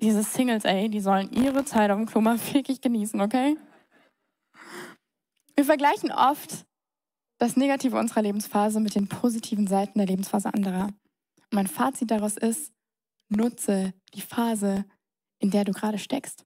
[0.00, 3.56] diese Singles, ey, die sollen ihre Zeit auf dem Klo mal wirklich genießen, okay?
[5.56, 6.64] Wir vergleichen oft
[7.38, 10.88] das Negative unserer Lebensphase mit den positiven Seiten der Lebensphase anderer.
[11.50, 12.72] Mein Fazit daraus ist,
[13.28, 14.84] nutze die Phase,
[15.38, 16.44] in der du gerade steckst.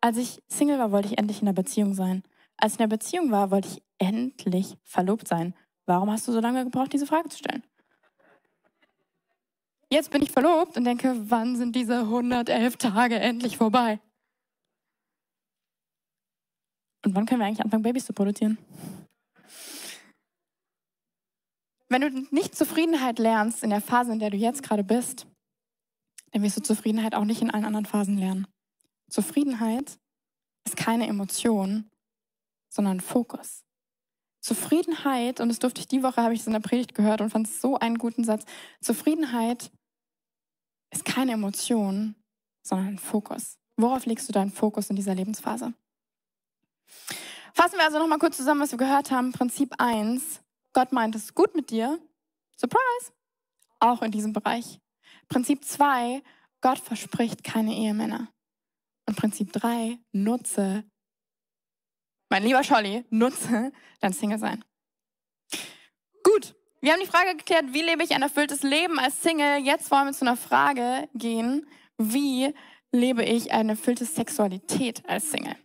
[0.00, 2.22] Als ich Single war, wollte ich endlich in einer Beziehung sein.
[2.56, 5.54] Als ich in einer Beziehung war, wollte ich endlich verlobt sein.
[5.86, 7.62] Warum hast du so lange gebraucht, diese Frage zu stellen?
[9.92, 13.98] Jetzt bin ich verlobt und denke, wann sind diese 111 Tage endlich vorbei?
[17.04, 18.58] Und wann können wir eigentlich anfangen, Babys zu produzieren?
[21.88, 25.26] Wenn du nicht Zufriedenheit lernst in der Phase, in der du jetzt gerade bist,
[26.30, 28.46] dann wirst du Zufriedenheit auch nicht in allen anderen Phasen lernen.
[29.10, 29.98] Zufriedenheit
[30.64, 31.90] ist keine Emotion,
[32.72, 33.64] sondern Fokus.
[34.40, 37.30] Zufriedenheit, und das durfte ich die Woche, habe ich es in der Predigt gehört und
[37.30, 38.44] fand es so einen guten Satz.
[38.80, 39.72] Zufriedenheit
[40.90, 42.14] ist keine Emotion,
[42.62, 43.58] sondern ein Fokus.
[43.76, 45.72] Worauf legst du deinen Fokus in dieser Lebensphase?
[47.54, 49.32] Fassen wir also nochmal kurz zusammen, was wir gehört haben.
[49.32, 50.40] Prinzip 1.
[50.72, 51.98] Gott meint es gut mit dir.
[52.56, 53.12] Surprise.
[53.78, 54.80] Auch in diesem Bereich.
[55.28, 56.22] Prinzip 2.
[56.60, 58.28] Gott verspricht keine Ehemänner.
[59.06, 60.84] Und Prinzip 3, nutze,
[62.28, 64.64] mein lieber Scholli, nutze dein Single-Sein.
[66.82, 69.58] Wir haben die Frage geklärt, wie lebe ich ein erfülltes Leben als Single?
[69.58, 71.66] Jetzt wollen wir zu einer Frage gehen,
[71.98, 72.54] wie
[72.90, 75.56] lebe ich eine erfüllte Sexualität als Single?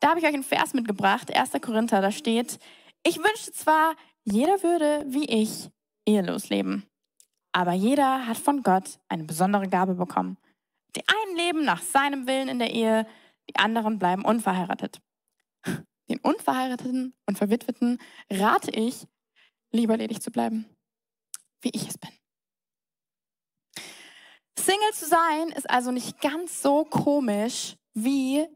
[0.00, 1.52] Da habe ich euch einen Vers mitgebracht, 1.
[1.60, 2.58] Korinther, da steht,
[3.06, 5.68] ich wünschte zwar, jeder würde wie ich
[6.06, 6.86] ehelos leben.
[7.52, 10.38] Aber jeder hat von Gott eine besondere Gabe bekommen.
[10.96, 13.06] Die einen leben nach seinem Willen in der Ehe,
[13.50, 15.02] die anderen bleiben unverheiratet.
[16.08, 17.98] Den Unverheirateten und Verwitweten
[18.30, 19.06] rate ich,
[19.72, 20.66] lieber ledig zu bleiben,
[21.60, 22.10] wie ich es bin.
[24.58, 28.46] Single zu sein ist also nicht ganz so komisch, wie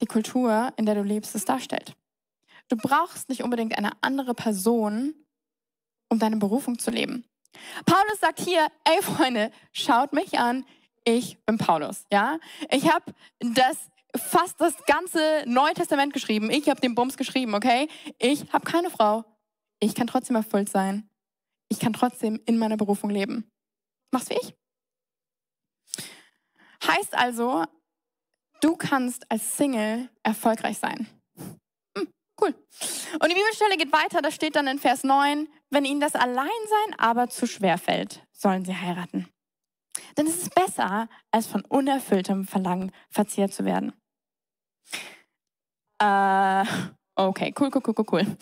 [0.00, 1.94] die Kultur, in der du lebst, es darstellt.
[2.68, 5.14] Du brauchst nicht unbedingt eine andere Person,
[6.08, 7.24] um deine Berufung zu leben.
[7.86, 10.66] Paulus sagt hier, ey Freunde, schaut mich an,
[11.04, 12.38] ich bin Paulus, ja?
[12.70, 13.76] Ich habe das
[14.16, 16.50] fast das ganze Neue Testament geschrieben.
[16.50, 17.88] Ich habe den Bums geschrieben, okay?
[18.18, 19.24] Ich habe keine Frau.
[19.84, 21.08] Ich kann trotzdem erfüllt sein.
[21.68, 23.50] Ich kann trotzdem in meiner Berufung leben.
[24.10, 24.54] Mach's wie ich.
[26.86, 27.64] Heißt also,
[28.60, 31.06] du kannst als Single erfolgreich sein.
[31.96, 32.08] Hm,
[32.40, 32.54] cool.
[33.20, 36.98] Und die Bibelstelle geht weiter, da steht dann in Vers 9, wenn ihnen das Alleinsein
[36.98, 39.28] aber zu schwer fällt, sollen sie heiraten.
[40.16, 43.92] Denn es ist besser, als von unerfülltem Verlangen verzehrt zu werden.
[45.98, 46.64] Äh,
[47.16, 48.36] okay, cool, cool, cool, cool, cool.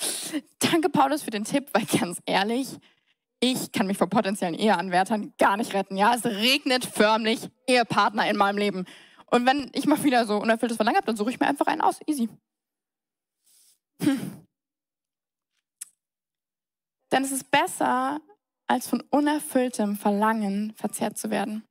[0.59, 2.79] Danke, Paulus, für den Tipp, weil ganz ehrlich,
[3.41, 5.97] ich kann mich vor potenziellen Eheanwärtern gar nicht retten.
[5.97, 8.85] Ja, es regnet förmlich Ehepartner in meinem Leben.
[9.27, 11.81] Und wenn ich mal wieder so unerfülltes Verlangen habe, dann suche ich mir einfach einen
[11.81, 12.01] aus.
[12.07, 12.29] Easy.
[14.01, 14.47] Hm.
[17.11, 18.21] Denn es ist besser,
[18.67, 21.65] als von unerfülltem Verlangen verzehrt zu werden.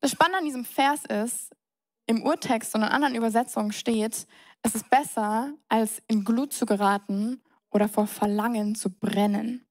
[0.00, 1.54] Das Spannende an diesem Vers ist,
[2.06, 4.26] im Urtext und in anderen Übersetzungen steht,
[4.62, 9.66] es ist besser, als in Glut zu geraten oder vor Verlangen zu brennen.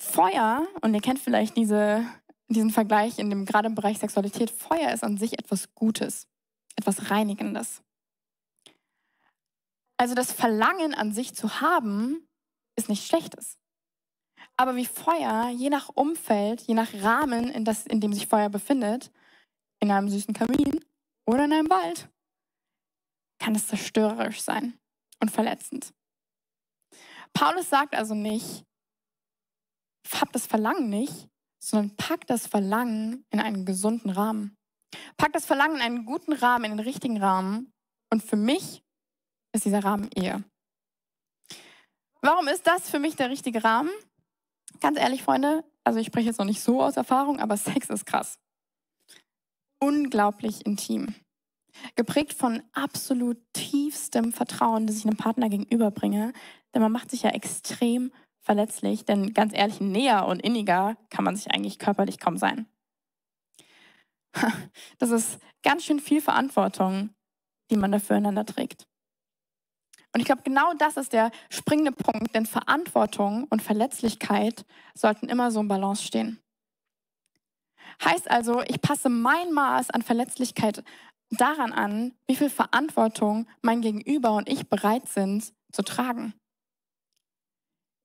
[0.00, 2.04] Feuer, und ihr kennt vielleicht diese,
[2.48, 6.26] diesen Vergleich in dem, gerade im Bereich Sexualität, Feuer ist an sich etwas Gutes,
[6.76, 7.82] etwas Reinigendes.
[9.98, 12.26] Also das Verlangen an sich zu haben,
[12.76, 13.58] ist nichts Schlechtes.
[14.60, 18.50] Aber wie Feuer, je nach Umfeld, je nach Rahmen, in, das, in dem sich Feuer
[18.50, 19.10] befindet,
[19.78, 20.84] in einem süßen Kamin
[21.24, 22.10] oder in einem Wald,
[23.38, 24.78] kann es zerstörerisch sein
[25.18, 25.94] und verletzend.
[27.32, 28.66] Paulus sagt also nicht,
[30.12, 34.58] hab das Verlangen nicht, sondern pack das Verlangen in einen gesunden Rahmen.
[35.16, 37.72] Pack das Verlangen in einen guten Rahmen, in den richtigen Rahmen.
[38.12, 38.82] Und für mich
[39.54, 40.44] ist dieser Rahmen Ehe.
[42.20, 43.88] Warum ist das für mich der richtige Rahmen?
[44.80, 48.06] Ganz ehrlich, Freunde, also ich spreche jetzt noch nicht so aus Erfahrung, aber Sex ist
[48.06, 48.38] krass.
[49.78, 51.14] Unglaublich intim.
[51.96, 56.32] Geprägt von absolut tiefstem Vertrauen, das ich einem Partner gegenüberbringe.
[56.74, 61.36] Denn man macht sich ja extrem verletzlich, denn ganz ehrlich, näher und inniger kann man
[61.36, 62.66] sich eigentlich körperlich kaum sein.
[64.98, 67.10] Das ist ganz schön viel Verantwortung,
[67.70, 68.86] die man dafür einander trägt.
[70.12, 75.50] Und ich glaube, genau das ist der springende Punkt, denn Verantwortung und Verletzlichkeit sollten immer
[75.50, 76.40] so im Balance stehen.
[78.04, 80.82] Heißt also, ich passe mein Maß an Verletzlichkeit
[81.30, 86.34] daran an, wie viel Verantwortung mein Gegenüber und ich bereit sind zu tragen.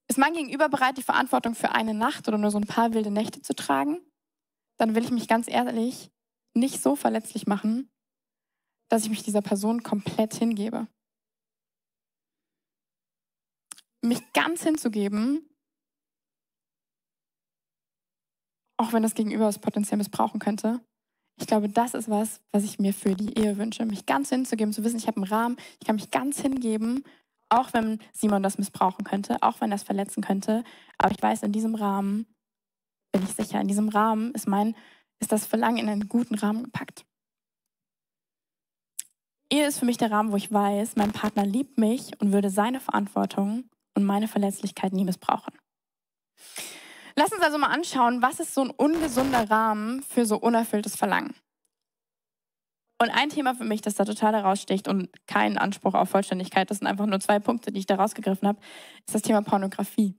[0.07, 3.09] Ist mein Gegenüber bereit, die Verantwortung für eine Nacht oder nur so ein paar wilde
[3.09, 3.99] Nächte zu tragen?
[4.77, 6.11] Dann will ich mich ganz ehrlich
[6.53, 7.89] nicht so verletzlich machen,
[8.89, 10.87] dass ich mich dieser Person komplett hingebe.
[14.07, 15.47] Mich ganz hinzugeben,
[18.77, 20.81] auch wenn das Gegenüber es potenziell missbrauchen könnte.
[21.37, 23.85] Ich glaube, das ist was, was ich mir für die Ehe wünsche.
[23.85, 27.03] Mich ganz hinzugeben, zu wissen, ich habe einen Rahmen, ich kann mich ganz hingeben,
[27.49, 30.63] auch wenn Simon das missbrauchen könnte, auch wenn das verletzen könnte.
[30.97, 32.25] Aber ich weiß, in diesem Rahmen
[33.11, 33.59] bin ich sicher.
[33.59, 34.75] In diesem Rahmen ist mein,
[35.19, 37.05] ist das Verlangen in einen guten Rahmen gepackt.
[39.51, 42.49] Ehe ist für mich der Rahmen, wo ich weiß, mein Partner liebt mich und würde
[42.49, 45.53] seine Verantwortung und meine Verletzlichkeit nie missbrauchen.
[47.15, 51.33] Lass uns also mal anschauen, was ist so ein ungesunder Rahmen für so unerfülltes Verlangen.
[53.01, 56.79] Und ein Thema für mich, das da total heraussticht und keinen Anspruch auf Vollständigkeit, das
[56.79, 58.59] sind einfach nur zwei Punkte, die ich da rausgegriffen habe,
[59.05, 60.15] ist das Thema Pornografie.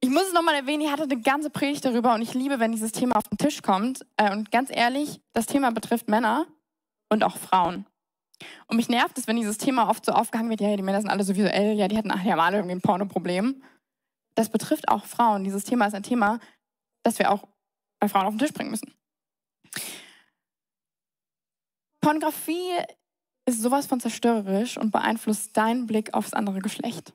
[0.00, 2.72] Ich muss es nochmal erwähnen, ich hatte eine ganze Predigt darüber und ich liebe, wenn
[2.72, 4.04] dieses Thema auf den Tisch kommt.
[4.16, 6.46] Äh, und ganz ehrlich, das Thema betrifft Männer
[7.08, 7.86] und auch Frauen.
[8.66, 11.10] Und mich nervt es, wenn dieses Thema oft so aufgehangen wird, ja, die Männer sind
[11.10, 13.62] alle so visuell, ja, die hatten ach, ja, alle irgendwie ein Pornoproblem.
[14.34, 15.44] das betrifft auch Frauen.
[15.44, 16.40] Dieses Thema ist ein Thema,
[17.02, 17.46] das wir auch
[18.00, 18.92] bei Frauen auf den Tisch bringen müssen.
[22.00, 22.72] Pornografie
[23.46, 27.14] ist sowas von zerstörerisch und beeinflusst deinen Blick aufs andere Geschlecht.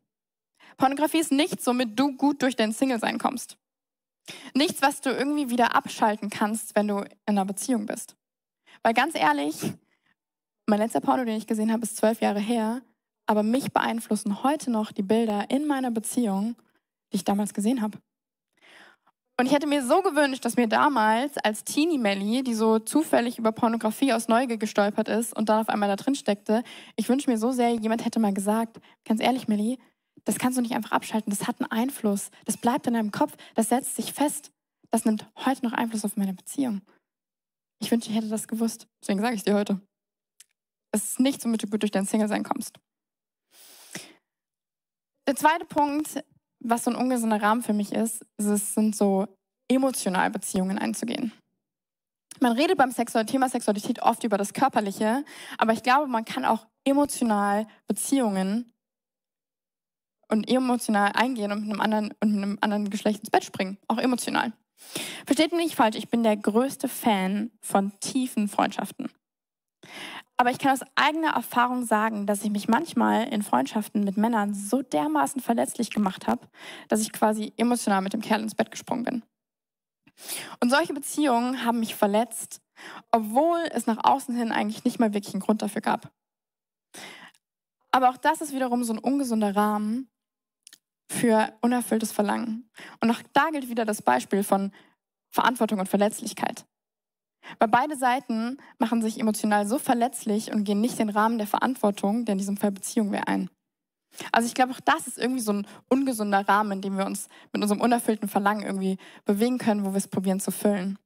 [0.77, 3.57] Pornografie ist nichts, womit du gut durch dein Single-Sein kommst.
[4.53, 8.15] Nichts, was du irgendwie wieder abschalten kannst, wenn du in einer Beziehung bist.
[8.83, 9.73] Weil ganz ehrlich,
[10.69, 12.81] mein letzter Porno, den ich gesehen habe, ist zwölf Jahre her,
[13.25, 16.55] aber mich beeinflussen heute noch die Bilder in meiner Beziehung,
[17.11, 17.97] die ich damals gesehen habe.
[19.39, 23.37] Und ich hätte mir so gewünscht, dass mir damals als Teenie Melly, die so zufällig
[23.37, 26.63] über Pornografie aus Neugier gestolpert ist und dann auf einmal da drin steckte,
[26.95, 29.77] ich wünsche mir so sehr, jemand hätte mal gesagt, ganz ehrlich Melly,
[30.25, 33.37] das kannst du nicht einfach abschalten, das hat einen Einfluss, das bleibt in deinem Kopf,
[33.53, 34.51] das setzt sich fest,
[34.89, 36.81] das nimmt heute noch Einfluss auf meine Beziehung.
[37.79, 39.79] Ich wünsche, ich hätte das gewusst, deswegen sage ich es dir heute.
[40.91, 42.79] Es ist nichts, womit du gut durch dein Single sein kommst.
[45.27, 46.23] Der zweite Punkt
[46.59, 49.27] was so ein ungesunder Rahmen für mich ist, es sind so
[49.69, 51.31] emotional Beziehungen einzugehen.
[52.39, 55.23] Man redet beim Sexual Thema Sexualität oft über das Körperliche,
[55.57, 58.71] aber ich glaube, man kann auch emotional Beziehungen
[60.29, 63.77] und emotional eingehen und mit einem anderen, und mit einem anderen Geschlecht ins Bett springen.
[63.87, 64.53] Auch emotional.
[65.25, 69.09] Versteht mich nicht falsch, ich bin der größte Fan von tiefen Freundschaften.
[70.39, 74.53] Aber ich kann aus eigener Erfahrung sagen, dass ich mich manchmal in Freundschaften mit Männern
[74.53, 76.47] so dermaßen verletzlich gemacht habe,
[76.89, 79.23] dass ich quasi emotional mit dem Kerl ins Bett gesprungen bin.
[80.59, 82.61] Und solche Beziehungen haben mich verletzt,
[83.11, 86.11] obwohl es nach außen hin eigentlich nicht mal wirklich einen Grund dafür gab.
[87.91, 90.09] Aber auch das ist wiederum so ein ungesunder Rahmen
[91.09, 92.69] für unerfülltes Verlangen.
[93.01, 94.71] Und auch da gilt wieder das Beispiel von
[95.31, 96.65] Verantwortung und Verletzlichkeit.
[97.59, 102.25] Weil beide Seiten machen sich emotional so verletzlich und gehen nicht den Rahmen der Verantwortung,
[102.25, 103.49] der in diesem Fall Beziehung wäre, ein.
[104.31, 107.27] Also ich glaube, auch das ist irgendwie so ein ungesunder Rahmen, in dem wir uns
[107.53, 110.97] mit unserem unerfüllten Verlangen irgendwie bewegen können, wo wir es probieren zu füllen.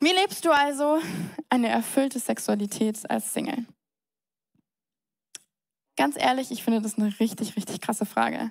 [0.00, 0.98] Wie lebst du also
[1.48, 3.66] eine erfüllte Sexualität als Single?
[5.96, 8.50] Ganz ehrlich, ich finde das eine richtig, richtig krasse Frage.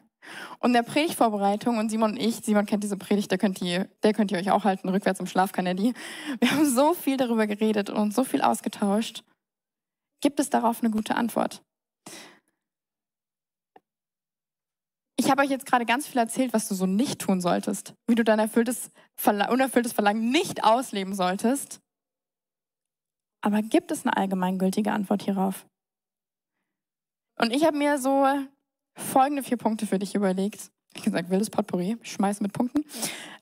[0.60, 4.14] Und der Predigtvorbereitung, und Simon und ich, Simon kennt diese Predigt, der könnt, ihr, der
[4.14, 5.94] könnt ihr euch auch halten, rückwärts im Schlaf kann er die.
[6.40, 9.24] Wir haben so viel darüber geredet und so viel ausgetauscht.
[10.22, 11.62] Gibt es darauf eine gute Antwort?
[15.18, 18.16] Ich habe euch jetzt gerade ganz viel erzählt, was du so nicht tun solltest, wie
[18.16, 18.90] du dein erfülltes,
[19.26, 21.80] unerfülltes Verlangen nicht ausleben solltest.
[23.42, 25.66] Aber gibt es eine allgemeingültige Antwort hierauf?
[27.38, 28.26] Und ich habe mir so
[28.96, 30.72] folgende vier Punkte für dich überlegt.
[30.96, 32.86] Ich gesagt, wildes Potpourri, schmeiß mit Punkten.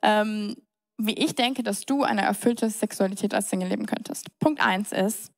[0.02, 0.56] Ähm,
[0.98, 4.28] wie ich denke, dass du eine erfüllte Sexualität als Single leben könntest.
[4.40, 5.32] Punkt eins ist,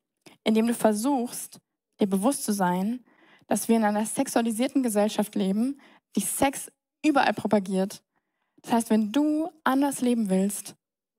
[0.44, 1.58] indem du versuchst,
[2.00, 3.04] dir bewusst zu sein,
[3.46, 5.80] dass wir in einer sexualisierten Gesellschaft leben,
[6.16, 6.70] die Sex
[7.04, 8.02] überall propagiert.
[8.62, 10.74] Das heißt, wenn du anders leben willst,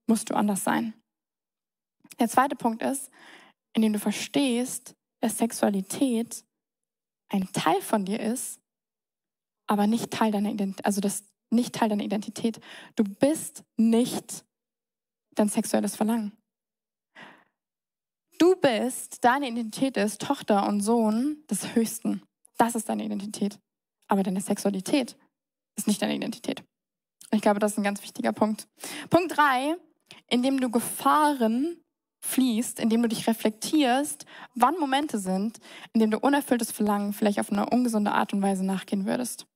[0.08, 0.94] musst du anders sein.
[2.20, 3.10] Der zweite Punkt ist,
[3.74, 6.46] indem du verstehst, dass Sexualität
[7.30, 8.60] ein Teil von dir ist,
[9.68, 12.60] aber nicht Teil deiner Identität, also das nicht Teil deiner Identität.
[12.96, 14.46] Du bist nicht
[15.36, 16.34] dein sexuelles Verlangen.
[18.38, 22.22] Du bist, deine Identität ist Tochter und Sohn des Höchsten.
[22.58, 23.60] Das ist deine Identität.
[24.08, 25.18] Aber deine Sexualität
[25.78, 26.64] ist nicht deine Identität.
[27.32, 28.68] Ich glaube, das ist ein ganz wichtiger Punkt.
[29.10, 29.76] Punkt drei,
[30.28, 31.82] indem du Gefahren
[32.22, 35.60] fließt, indem du dich reflektierst, wann Momente sind,
[35.94, 39.48] in denen du unerfülltes Verlangen vielleicht auf eine ungesunde Art und Weise nachgehen würdest.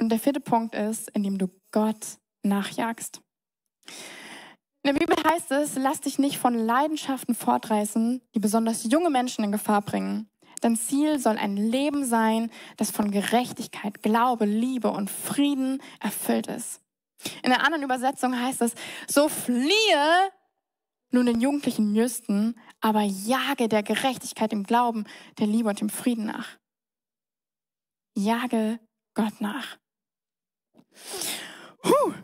[0.00, 3.20] Und der vierte Punkt ist, indem du Gott nachjagst.
[4.82, 9.44] In der Bibel heißt es, lass dich nicht von Leidenschaften fortreißen, die besonders junge Menschen
[9.44, 10.28] in Gefahr bringen.
[10.60, 16.80] Dein Ziel soll ein Leben sein, das von Gerechtigkeit, Glaube, Liebe und Frieden erfüllt ist.
[17.42, 18.74] In der anderen Übersetzung heißt es,
[19.06, 20.30] so fliehe
[21.10, 25.04] nun den jugendlichen Jüsten, aber jage der Gerechtigkeit, dem Glauben,
[25.38, 26.58] der Liebe und dem Frieden nach.
[28.14, 28.80] Jage
[29.14, 29.78] Gott nach.
[31.82, 32.14] Puh.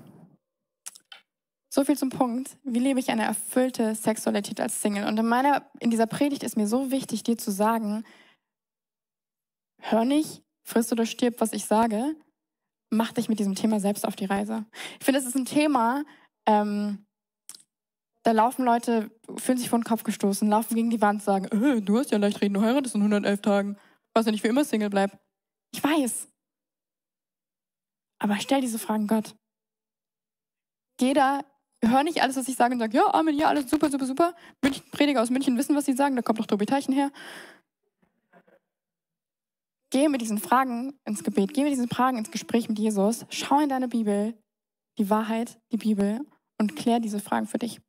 [1.72, 2.56] So viel zum Punkt.
[2.64, 5.06] Wie lebe ich eine erfüllte Sexualität als Single?
[5.06, 8.04] Und in meiner, in dieser Predigt ist mir so wichtig, dir zu sagen,
[9.78, 12.16] hör nicht, frisst oder stirb, was ich sage.
[12.90, 14.66] Mach dich mit diesem Thema selbst auf die Reise.
[14.98, 16.04] Ich finde, es ist ein Thema,
[16.46, 17.06] ähm,
[18.22, 21.80] da laufen Leute, fühlen sich vor den Kopf gestoßen, laufen gegen die Wand, sagen, äh,
[21.80, 23.76] du hast ja leicht reden, du heiratest in 111 Tagen,
[24.12, 25.16] was ja nicht für immer Single bleibt.
[25.72, 26.29] Ich weiß.
[28.20, 29.34] Aber stell diese Fragen Gott.
[30.98, 31.40] Geh da,
[31.82, 34.34] hör nicht alles, was ich sage und sag, ja, Amen, ja, alles super, super, super.
[34.62, 37.10] München, Prediger aus München wissen, was sie sagen, da kommt doch Tobi Teichen her.
[39.90, 43.58] geh mit diesen Fragen ins Gebet, geh mit diesen Fragen ins Gespräch mit Jesus, schau
[43.60, 44.34] in deine Bibel,
[44.98, 46.20] die Wahrheit, die Bibel
[46.58, 47.80] und klär diese Fragen für dich.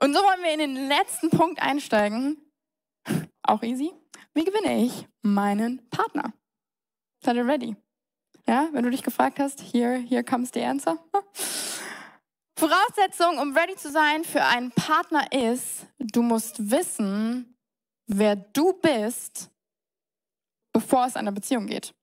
[0.00, 2.38] Und so wollen wir in den letzten Punkt einsteigen.
[3.42, 3.92] Auch easy.
[4.34, 6.32] Wie gewinne ich meinen Partner?
[7.22, 7.76] Seid ihr ready?
[8.46, 10.98] Ja, wenn du dich gefragt hast, here, here comes the answer.
[12.58, 17.56] Voraussetzung, um ready zu sein für einen Partner ist, du musst wissen,
[18.06, 19.50] wer du bist,
[20.72, 21.94] bevor es in eine Beziehung geht.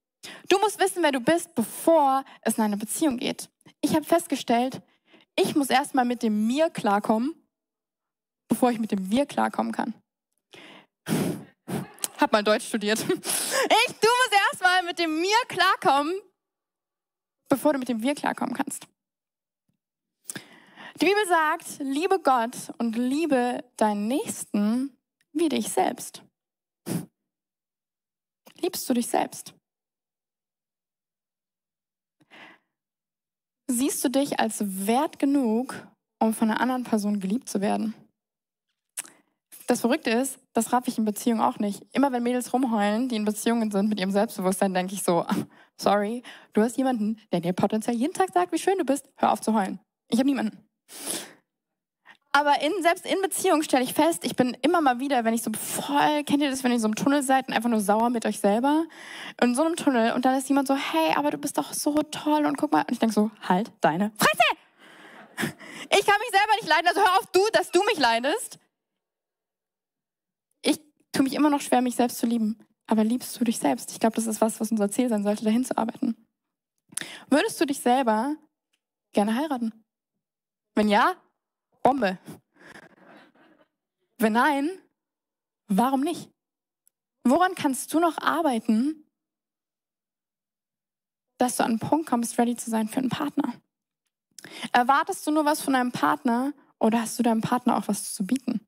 [0.49, 3.49] Du musst wissen, wer du bist, bevor es in eine Beziehung geht.
[3.81, 4.81] Ich habe festgestellt,
[5.35, 7.33] ich muss erstmal mit dem Mir klarkommen,
[8.49, 9.93] bevor ich mit dem Wir klarkommen kann.
[12.17, 12.99] Hab mal Deutsch studiert.
[12.99, 16.13] Ich, du musst erstmal mit dem Mir klarkommen,
[17.49, 18.87] bevor du mit dem Wir klarkommen kannst.
[21.01, 24.97] Die Bibel sagt, liebe Gott und liebe deinen Nächsten
[25.31, 26.23] wie dich selbst.
[28.61, 29.53] Liebst du dich selbst?
[33.67, 34.57] Siehst du dich als
[34.87, 35.87] wert genug,
[36.19, 37.93] um von einer anderen Person geliebt zu werden?
[39.67, 41.85] Das Verrückte ist, das raff ich in Beziehungen auch nicht.
[41.93, 45.25] Immer wenn Mädels rumheulen, die in Beziehungen sind mit ihrem Selbstbewusstsein, denke ich so,
[45.79, 49.31] sorry, du hast jemanden, der dir potenziell jeden Tag sagt, wie schön du bist, hör
[49.31, 49.79] auf zu heulen.
[50.09, 50.69] Ich habe niemanden.
[52.31, 55.41] Aber in, selbst in Beziehungen stelle ich fest, ich bin immer mal wieder, wenn ich
[55.41, 58.11] so voll, kennt ihr das, wenn ihr so im Tunnel seid und einfach nur sauer
[58.11, 58.85] mit euch selber?
[59.41, 62.03] In so einem Tunnel und dann ist jemand so, hey, aber du bist doch so
[62.03, 62.81] toll und guck mal.
[62.81, 64.39] Und ich denke so, halt deine Fresse!
[65.91, 68.59] Ich kann mich selber nicht leiden, also hör auf du, dass du mich leidest.
[70.61, 70.79] Ich
[71.11, 72.59] tue mich immer noch schwer, mich selbst zu lieben.
[72.89, 73.91] Aber liebst du dich selbst?
[73.91, 76.15] Ich glaube, das ist was, was unser Ziel sein sollte, dahin zu arbeiten.
[77.29, 78.35] Würdest du dich selber
[79.13, 79.85] gerne heiraten?
[80.73, 81.13] Wenn ja,
[81.83, 82.17] Bombe.
[84.17, 84.71] Wenn nein,
[85.67, 86.31] warum nicht?
[87.23, 89.05] Woran kannst du noch arbeiten,
[91.37, 93.53] dass du an einen Punkt kommst, ready zu sein für einen Partner?
[94.71, 98.25] Erwartest du nur was von deinem Partner oder hast du deinem Partner auch was zu
[98.25, 98.67] bieten?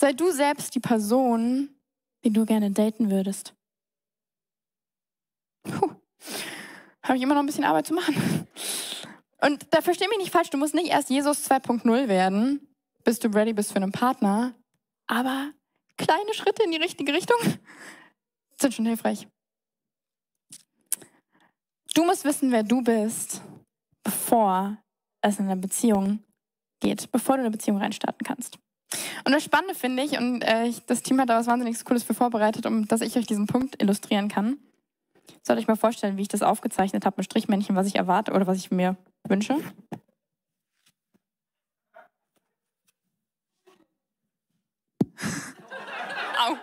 [0.00, 1.68] Sei du selbst die Person,
[2.24, 3.54] die du gerne daten würdest.
[5.62, 5.94] Puh,
[7.02, 8.48] habe ich immer noch ein bisschen Arbeit zu machen.
[9.42, 12.66] Und da versteh mich nicht falsch, du musst nicht erst Jesus 2.0 werden,
[13.04, 14.54] bis du ready bist für einen Partner,
[15.06, 15.52] aber
[15.98, 17.36] kleine Schritte in die richtige Richtung
[18.58, 19.28] sind schon hilfreich.
[21.92, 23.42] Du musst wissen, wer du bist,
[24.02, 24.78] bevor
[25.20, 26.24] es in eine Beziehung
[26.80, 28.58] geht, bevor du eine Beziehung reinstarten kannst.
[29.24, 32.14] Und das Spannende finde ich, und äh, das Team hat da was wahnsinnig Cooles für
[32.14, 34.58] vorbereitet, um dass ich euch diesen Punkt illustrieren kann.
[35.42, 38.46] Soll ich mal vorstellen, wie ich das aufgezeichnet habe mit Strichmännchen, was ich erwarte oder
[38.46, 39.54] was ich mir wünsche?
[46.40, 46.56] Au.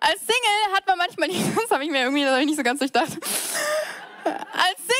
[0.00, 2.62] Als Single hat man manchmal nicht, das habe ich mir irgendwie das ich nicht so
[2.62, 3.18] ganz durchdacht.
[4.24, 4.97] Als Single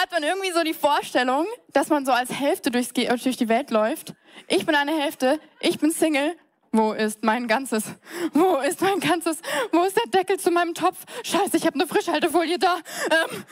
[0.00, 3.70] hat man irgendwie so die Vorstellung, dass man so als Hälfte durchs, durch die Welt
[3.70, 4.14] läuft.
[4.48, 6.36] Ich bin eine Hälfte, ich bin Single
[6.72, 7.84] wo ist mein Ganzes?
[8.32, 9.38] Wo ist mein Ganzes?
[9.72, 11.04] Wo ist der Deckel zu meinem Topf?
[11.24, 12.76] Scheiße, ich habe eine Frischhaltefolie da.
[12.76, 13.44] Ähm,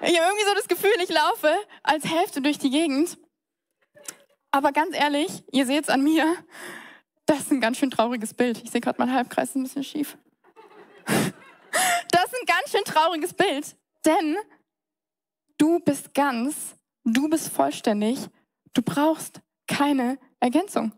[0.00, 3.18] ich habe irgendwie so das Gefühl, ich laufe als Hälfte durch die Gegend.
[4.50, 6.36] Aber ganz ehrlich, ihr seht es an mir,
[7.26, 8.62] das ist ein ganz schön trauriges Bild.
[8.64, 10.16] Ich sehe gerade, mein Halbkreis ist ein bisschen schief.
[12.10, 14.36] Das ist ein ganz schön trauriges Bild, denn
[15.62, 18.18] du bist ganz, du bist vollständig,
[18.74, 20.92] du brauchst keine Ergänzung.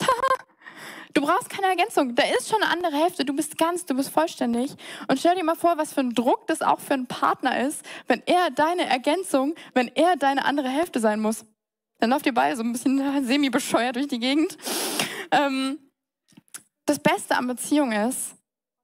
[1.14, 2.14] Du brauchst keine Ergänzung.
[2.14, 3.24] Da ist schon eine andere Hälfte.
[3.24, 4.76] Du bist ganz, du bist vollständig.
[5.08, 7.82] Und stell dir mal vor, was für ein Druck das auch für einen Partner ist,
[8.06, 11.46] wenn er deine Ergänzung, wenn er deine andere Hälfte sein muss.
[12.00, 14.58] Dann lauft ihr beide so ein bisschen semi-bescheuert durch die Gegend.
[15.30, 15.78] Ähm,
[16.84, 18.35] das Beste an Beziehung ist,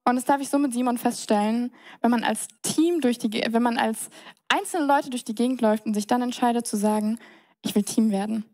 [0.04, 3.62] und das darf ich so mit Simon feststellen, wenn man als Team durch die, wenn
[3.62, 4.10] man als
[4.48, 7.18] einzelne Leute durch die Gegend läuft und sich dann entscheidet zu sagen,
[7.62, 8.44] ich will Team werden.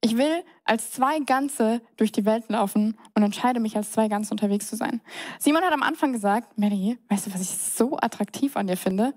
[0.00, 4.32] Ich will als zwei Ganze durch die Welt laufen und entscheide mich als zwei Ganze
[4.32, 5.00] unterwegs zu sein.
[5.38, 9.14] Simon hat am Anfang gesagt, Mary, weißt du, was ich so attraktiv an dir finde?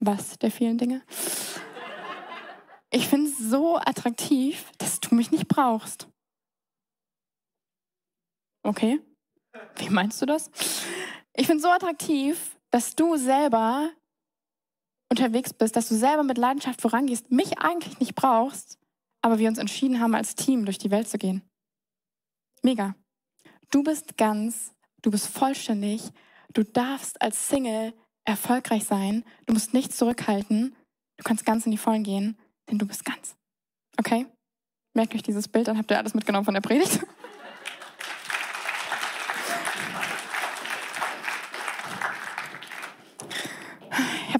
[0.00, 1.02] Was der vielen Dinge?
[2.90, 6.08] Ich finde es so attraktiv, dass du mich nicht brauchst.
[8.62, 9.00] Okay,
[9.76, 10.50] wie meinst du das?
[11.34, 13.90] Ich es so attraktiv, dass du selber
[15.10, 18.78] unterwegs bist, dass du selber mit Leidenschaft vorangehst, mich eigentlich nicht brauchst
[19.26, 21.42] aber wir uns entschieden haben, als Team durch die Welt zu gehen.
[22.62, 22.94] Mega.
[23.72, 26.12] Du bist ganz, du bist vollständig,
[26.54, 27.92] du darfst als Single
[28.24, 30.76] erfolgreich sein, du musst nichts zurückhalten,
[31.16, 32.38] du kannst ganz in die Vollen gehen,
[32.70, 33.34] denn du bist ganz.
[33.98, 34.26] Okay?
[34.94, 37.00] Merkt euch dieses Bild, dann habt ihr alles mitgenommen von der Predigt.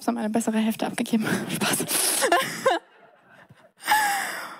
[0.06, 1.26] Es an meine bessere Hälfte abgegeben.
[1.50, 1.80] Spaß.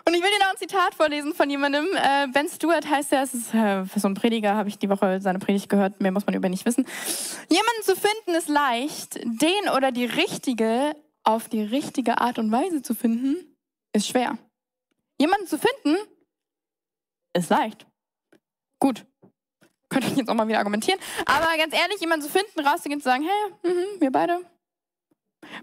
[0.09, 1.84] Und ich will dir noch ein Zitat vorlesen von jemandem.
[1.97, 5.20] Äh, ben Stewart heißt er, es ist äh, so ein Prediger, habe ich die Woche
[5.20, 6.86] seine Predigt gehört, mehr muss man über ihn nicht wissen.
[7.49, 10.94] Jemanden zu finden ist leicht, den oder die richtige
[11.24, 13.57] auf die richtige Art und Weise zu finden,
[13.92, 14.38] ist schwer.
[15.18, 15.97] Jemanden zu finden,
[17.32, 17.84] ist leicht.
[18.78, 19.05] Gut.
[19.88, 21.01] Könnte ich jetzt auch mal wieder argumentieren.
[21.24, 24.40] Aber ganz ehrlich, jemanden zu finden, rauszugehen und zu sagen, hey, mh, wir beide,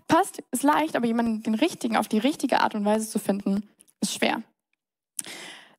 [0.07, 3.69] passt, ist leicht, aber jemanden den richtigen auf die richtige Art und Weise zu finden,
[4.01, 4.43] ist schwer.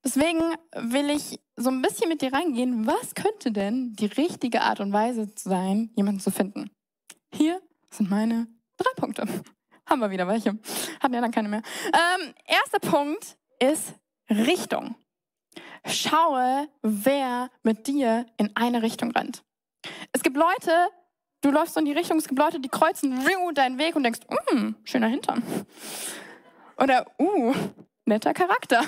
[0.05, 0.41] Deswegen
[0.77, 4.93] will ich so ein bisschen mit dir reingehen, was könnte denn die richtige Art und
[4.93, 6.71] Weise sein, jemanden zu finden?
[7.33, 8.47] Hier sind meine
[8.77, 9.27] drei Punkte.
[9.87, 10.59] Haben wir wieder welche.
[11.01, 11.63] Hatten ja dann keine mehr.
[11.87, 13.95] Ähm, erster Punkt ist
[14.31, 14.95] Richtung.
[15.87, 19.43] Schaue, wer mit dir in eine Richtung rennt.
[20.13, 20.89] Es gibt Leute,
[21.45, 23.25] du läufst so in die Richtung, es gibt Leute, die kreuzen
[23.55, 24.21] deinen Weg und denkst,
[24.53, 25.43] mm, schöner Hintern.
[26.79, 27.55] Oder, uh,
[28.07, 28.83] netter Charakter.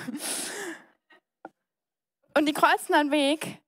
[2.37, 3.61] Und die kreuzen einen Weg,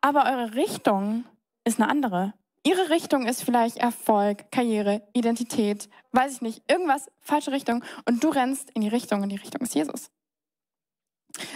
[0.00, 1.24] aber eure Richtung
[1.64, 2.34] ist eine andere.
[2.64, 7.84] Ihre Richtung ist vielleicht Erfolg, Karriere, Identität, weiß ich nicht, irgendwas, falsche Richtung.
[8.06, 10.10] Und du rennst in die Richtung und die Richtung ist Jesus.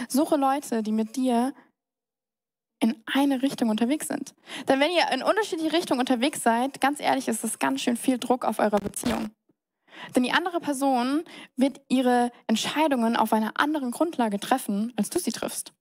[0.09, 1.53] Suche Leute, die mit dir
[2.79, 4.35] in eine Richtung unterwegs sind.
[4.67, 8.17] Denn wenn ihr in unterschiedliche Richtungen unterwegs seid, ganz ehrlich, ist das ganz schön viel
[8.19, 9.31] Druck auf eurer Beziehung.
[10.15, 11.23] Denn die andere Person
[11.55, 15.73] wird ihre Entscheidungen auf einer anderen Grundlage treffen, als du sie triffst.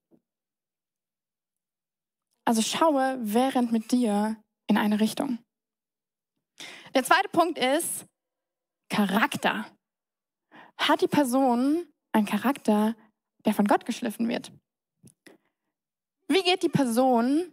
[2.47, 4.37] Also schaue, wer rennt mit dir
[4.69, 5.39] in eine Richtung.
[6.95, 8.07] Der zweite Punkt ist
[8.89, 9.67] Charakter.
[10.79, 12.95] Hat die Person einen Charakter,
[13.45, 14.53] der von Gott geschliffen wird?
[16.29, 17.53] Wie geht die Person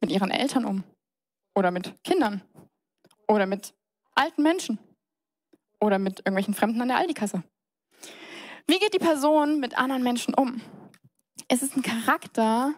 [0.00, 0.84] mit ihren Eltern um?
[1.54, 2.42] Oder mit Kindern?
[3.28, 3.74] Oder mit
[4.14, 4.78] alten Menschen?
[5.80, 7.42] Oder mit irgendwelchen Fremden an der Aldi-Kasse.
[8.66, 10.60] Wie geht die Person mit anderen Menschen um?
[11.48, 12.74] Es ist ein Charakter,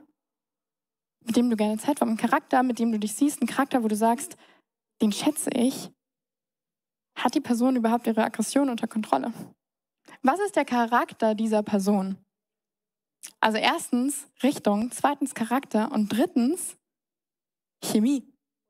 [1.25, 3.83] mit dem du gerne Zeit verbringst, ein Charakter, mit dem du dich siehst, ein Charakter,
[3.83, 4.37] wo du sagst,
[5.01, 5.91] den schätze ich.
[7.17, 9.33] Hat die Person überhaupt ihre Aggression unter Kontrolle?
[10.23, 12.19] Was ist der Charakter dieser Person?
[13.41, 16.77] Also erstens Richtung, zweitens Charakter und drittens
[17.83, 18.27] Chemie.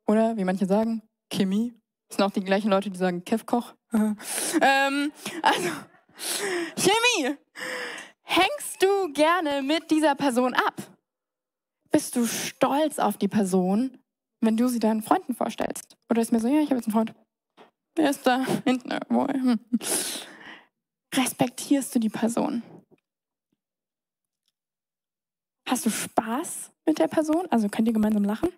[0.07, 1.75] Oder wie manche sagen, Chemie.
[2.09, 3.75] Das sind auch die gleichen Leute, die sagen Kevkoch.
[3.93, 5.71] ähm, also,
[6.77, 7.37] Chemie.
[8.23, 10.75] Hängst du gerne mit dieser Person ab?
[11.91, 13.99] Bist du stolz auf die Person,
[14.41, 15.97] wenn du sie deinen Freunden vorstellst?
[16.09, 17.15] Oder ist mir so, ja, ich habe jetzt einen Freund.
[17.97, 19.27] Der ist da hinten irgendwo.
[19.27, 19.59] Hm.
[21.15, 22.63] Respektierst du die Person?
[25.71, 27.47] Hast du Spaß mit der Person?
[27.49, 28.49] Also könnt ihr gemeinsam lachen?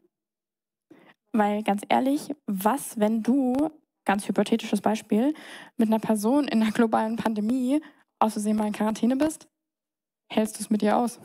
[1.37, 3.71] Weil ganz ehrlich, was, wenn du
[4.07, 5.35] ganz hypothetisches Beispiel,
[5.77, 7.83] mit einer Person in einer globalen Pandemie
[8.19, 9.47] aus Versehen mal in Quarantäne bist,
[10.33, 11.21] hältst du es mit dir aus?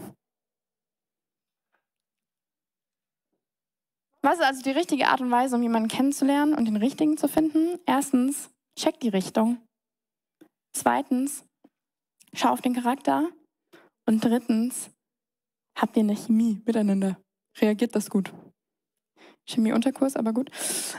[4.22, 7.30] Was ist also die richtige Art und Weise, um jemanden kennenzulernen und den richtigen zu
[7.30, 7.80] finden?
[7.86, 9.66] Erstens, check die Richtung.
[10.74, 11.46] Zweitens,
[12.34, 13.30] schau auf den Charakter.
[14.06, 14.92] Und drittens,
[15.78, 17.18] habt ihr eine Chemie miteinander?
[17.60, 18.34] Reagiert das gut?
[19.48, 20.50] Chemie-Unterkurs, aber gut.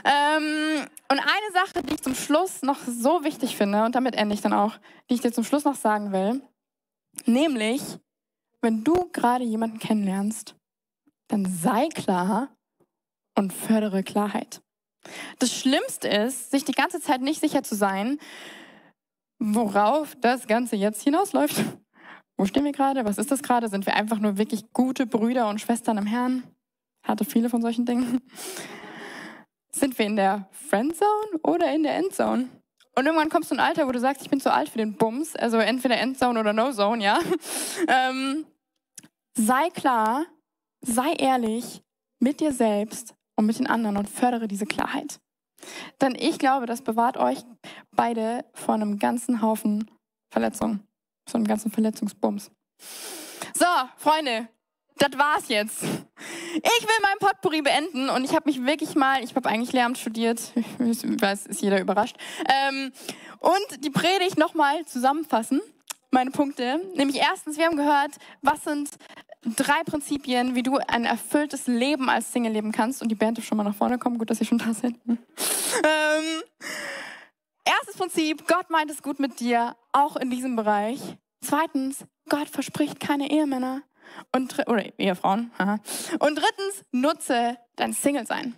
[0.03, 4.33] Ähm, und eine Sache, die ich zum Schluss noch so wichtig finde, und damit ende
[4.33, 4.77] ich dann auch,
[5.09, 6.41] die ich dir zum Schluss noch sagen will,
[7.25, 7.81] nämlich,
[8.61, 10.55] wenn du gerade jemanden kennenlernst,
[11.27, 12.49] dann sei klar
[13.37, 14.61] und fördere Klarheit.
[15.37, 18.19] Das Schlimmste ist, sich die ganze Zeit nicht sicher zu sein,
[19.39, 21.63] worauf das Ganze jetzt hinausläuft.
[22.39, 23.03] Wo stehen wir gerade?
[23.03, 23.67] Was ist das gerade?
[23.67, 26.43] Sind wir einfach nur wirklich gute Brüder und Schwestern im Herrn?
[27.03, 28.21] Hatte viele von solchen Dingen.
[29.71, 32.47] Sind wir in der Friendzone oder in der Endzone?
[32.95, 34.77] Und irgendwann kommst du in ein Alter, wo du sagst, ich bin zu alt für
[34.77, 37.19] den Bums, also entweder Endzone oder No-Zone, ja.
[37.89, 38.45] Ähm,
[39.33, 40.25] sei klar,
[40.79, 41.81] sei ehrlich
[42.19, 45.19] mit dir selbst und mit den anderen und fördere diese Klarheit.
[45.99, 47.39] Denn ich glaube, das bewahrt euch
[47.91, 49.91] beide vor einem ganzen Haufen
[50.31, 50.87] Verletzungen,
[51.29, 52.51] so einem ganzen Verletzungsbums.
[53.53, 53.65] So,
[53.97, 54.47] Freunde,
[54.97, 55.83] das war's jetzt.
[55.83, 59.97] Ich will mein Potpourri beenden und ich habe mich wirklich mal, ich habe eigentlich Lehramt
[59.97, 60.41] studiert,
[60.79, 62.17] ich weiß, ist jeder überrascht,
[62.47, 62.91] ähm,
[63.39, 65.61] und die Predigt nochmal zusammenfassen,
[66.11, 66.81] meine Punkte.
[66.95, 68.11] Nämlich erstens, wir haben gehört,
[68.41, 68.89] was sind
[69.43, 73.01] drei Prinzipien, wie du ein erfülltes Leben als Single leben kannst.
[73.01, 74.95] Und die Band darf schon mal nach vorne kommen, gut, dass ihr schon da seid.
[75.07, 76.41] ähm,
[77.89, 80.99] erstes Prinzip, Gott meint es gut mit dir, auch in diesem Bereich.
[81.43, 83.81] Zweitens, Gott verspricht keine Ehemänner.
[84.35, 85.51] Und, oder Ehefrauen.
[85.57, 85.79] Aha.
[86.19, 88.55] Und drittens, nutze dein Single-Sein.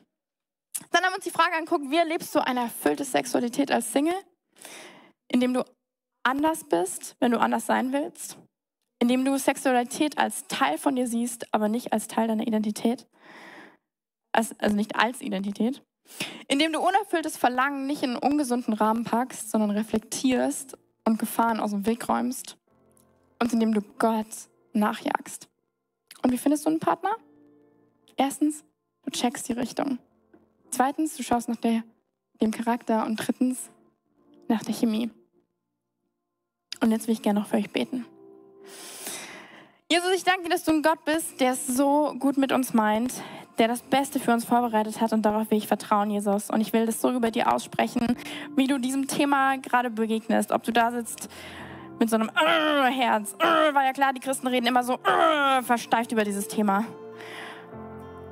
[0.92, 4.16] Dann haben wir uns die Frage angeguckt, wie erlebst du eine erfüllte Sexualität als Single?
[5.30, 5.64] Indem du
[6.24, 8.38] anders bist, wenn du anders sein willst.
[9.00, 13.08] Indem du Sexualität als Teil von dir siehst, aber nicht als Teil deiner Identität.
[14.34, 15.84] Also nicht als Identität.
[16.48, 21.72] Indem du unerfülltes Verlangen nicht in einen ungesunden Rahmen packst, sondern reflektierst und Gefahren aus
[21.72, 22.58] dem Weg räumst.
[23.40, 24.28] Und indem du Gott
[24.74, 25.48] nachjagst.
[26.22, 27.12] Und wie findest du einen Partner?
[28.18, 28.64] Erstens,
[29.04, 29.98] du checkst die Richtung.
[30.70, 31.84] Zweitens, du schaust nach der,
[32.40, 33.06] dem Charakter.
[33.06, 33.70] Und drittens,
[34.48, 35.10] nach der Chemie.
[36.82, 38.06] Und jetzt will ich gerne noch für euch beten.
[39.90, 42.74] Jesus, ich danke dir, dass du ein Gott bist, der es so gut mit uns
[42.74, 43.14] meint,
[43.62, 46.50] der das Beste für uns vorbereitet hat und darauf will ich vertrauen, Jesus.
[46.50, 48.18] Und ich will das so über dir aussprechen,
[48.56, 50.52] wie du diesem Thema gerade begegnest.
[50.52, 51.30] Ob du da sitzt
[52.00, 55.62] mit so einem uh, Herz, uh, weil ja klar, die Christen reden immer so uh,
[55.62, 56.86] versteift über dieses Thema.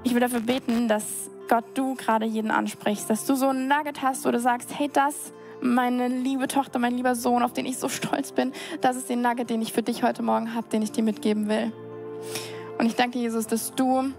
[0.03, 4.01] Ich will dafür beten, dass Gott du gerade jeden ansprichst, dass du so ein Nugget
[4.01, 7.88] hast, du sagst, hey, das, meine liebe Tochter, mein lieber Sohn, auf den ich so
[7.88, 8.51] stolz bin,
[8.82, 11.47] das ist der Nugget, den ich für dich heute Morgen habe, den ich dir mitgeben
[11.49, 11.71] will.
[12.80, 14.11] Und ich danke Jesus, dass du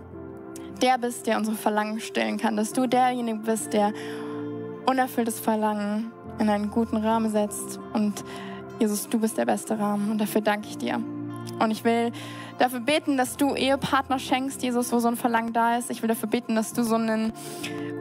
[0.83, 3.93] der bist, der unsere Verlangen stillen kann, dass du derjenige bist, der
[4.87, 7.79] unerfülltes Verlangen in einen guten Rahmen setzt.
[7.93, 8.25] Und
[8.79, 11.01] Jesus, du bist der beste Rahmen und dafür danke ich dir.
[11.59, 12.13] Und ich will
[12.59, 15.91] dafür beten, dass du Ehepartner schenkst, Jesus, wo so ein Verlangen da ist.
[15.91, 17.33] Ich will dafür beten, dass du so einen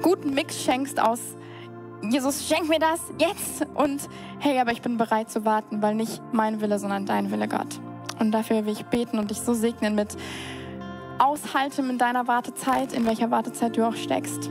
[0.02, 1.20] guten Mix schenkst aus
[2.02, 4.02] Jesus, schenk mir das jetzt und
[4.40, 7.80] hey, aber ich bin bereit zu warten, weil nicht mein Wille, sondern dein Wille, Gott.
[8.20, 10.16] Und dafür will ich beten und dich so segnen mit
[11.20, 14.50] Aushalten in deiner Wartezeit, in welcher Wartezeit du auch steckst.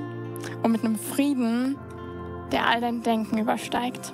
[0.63, 1.77] Und mit einem Frieden,
[2.53, 4.13] der all dein Denken übersteigt.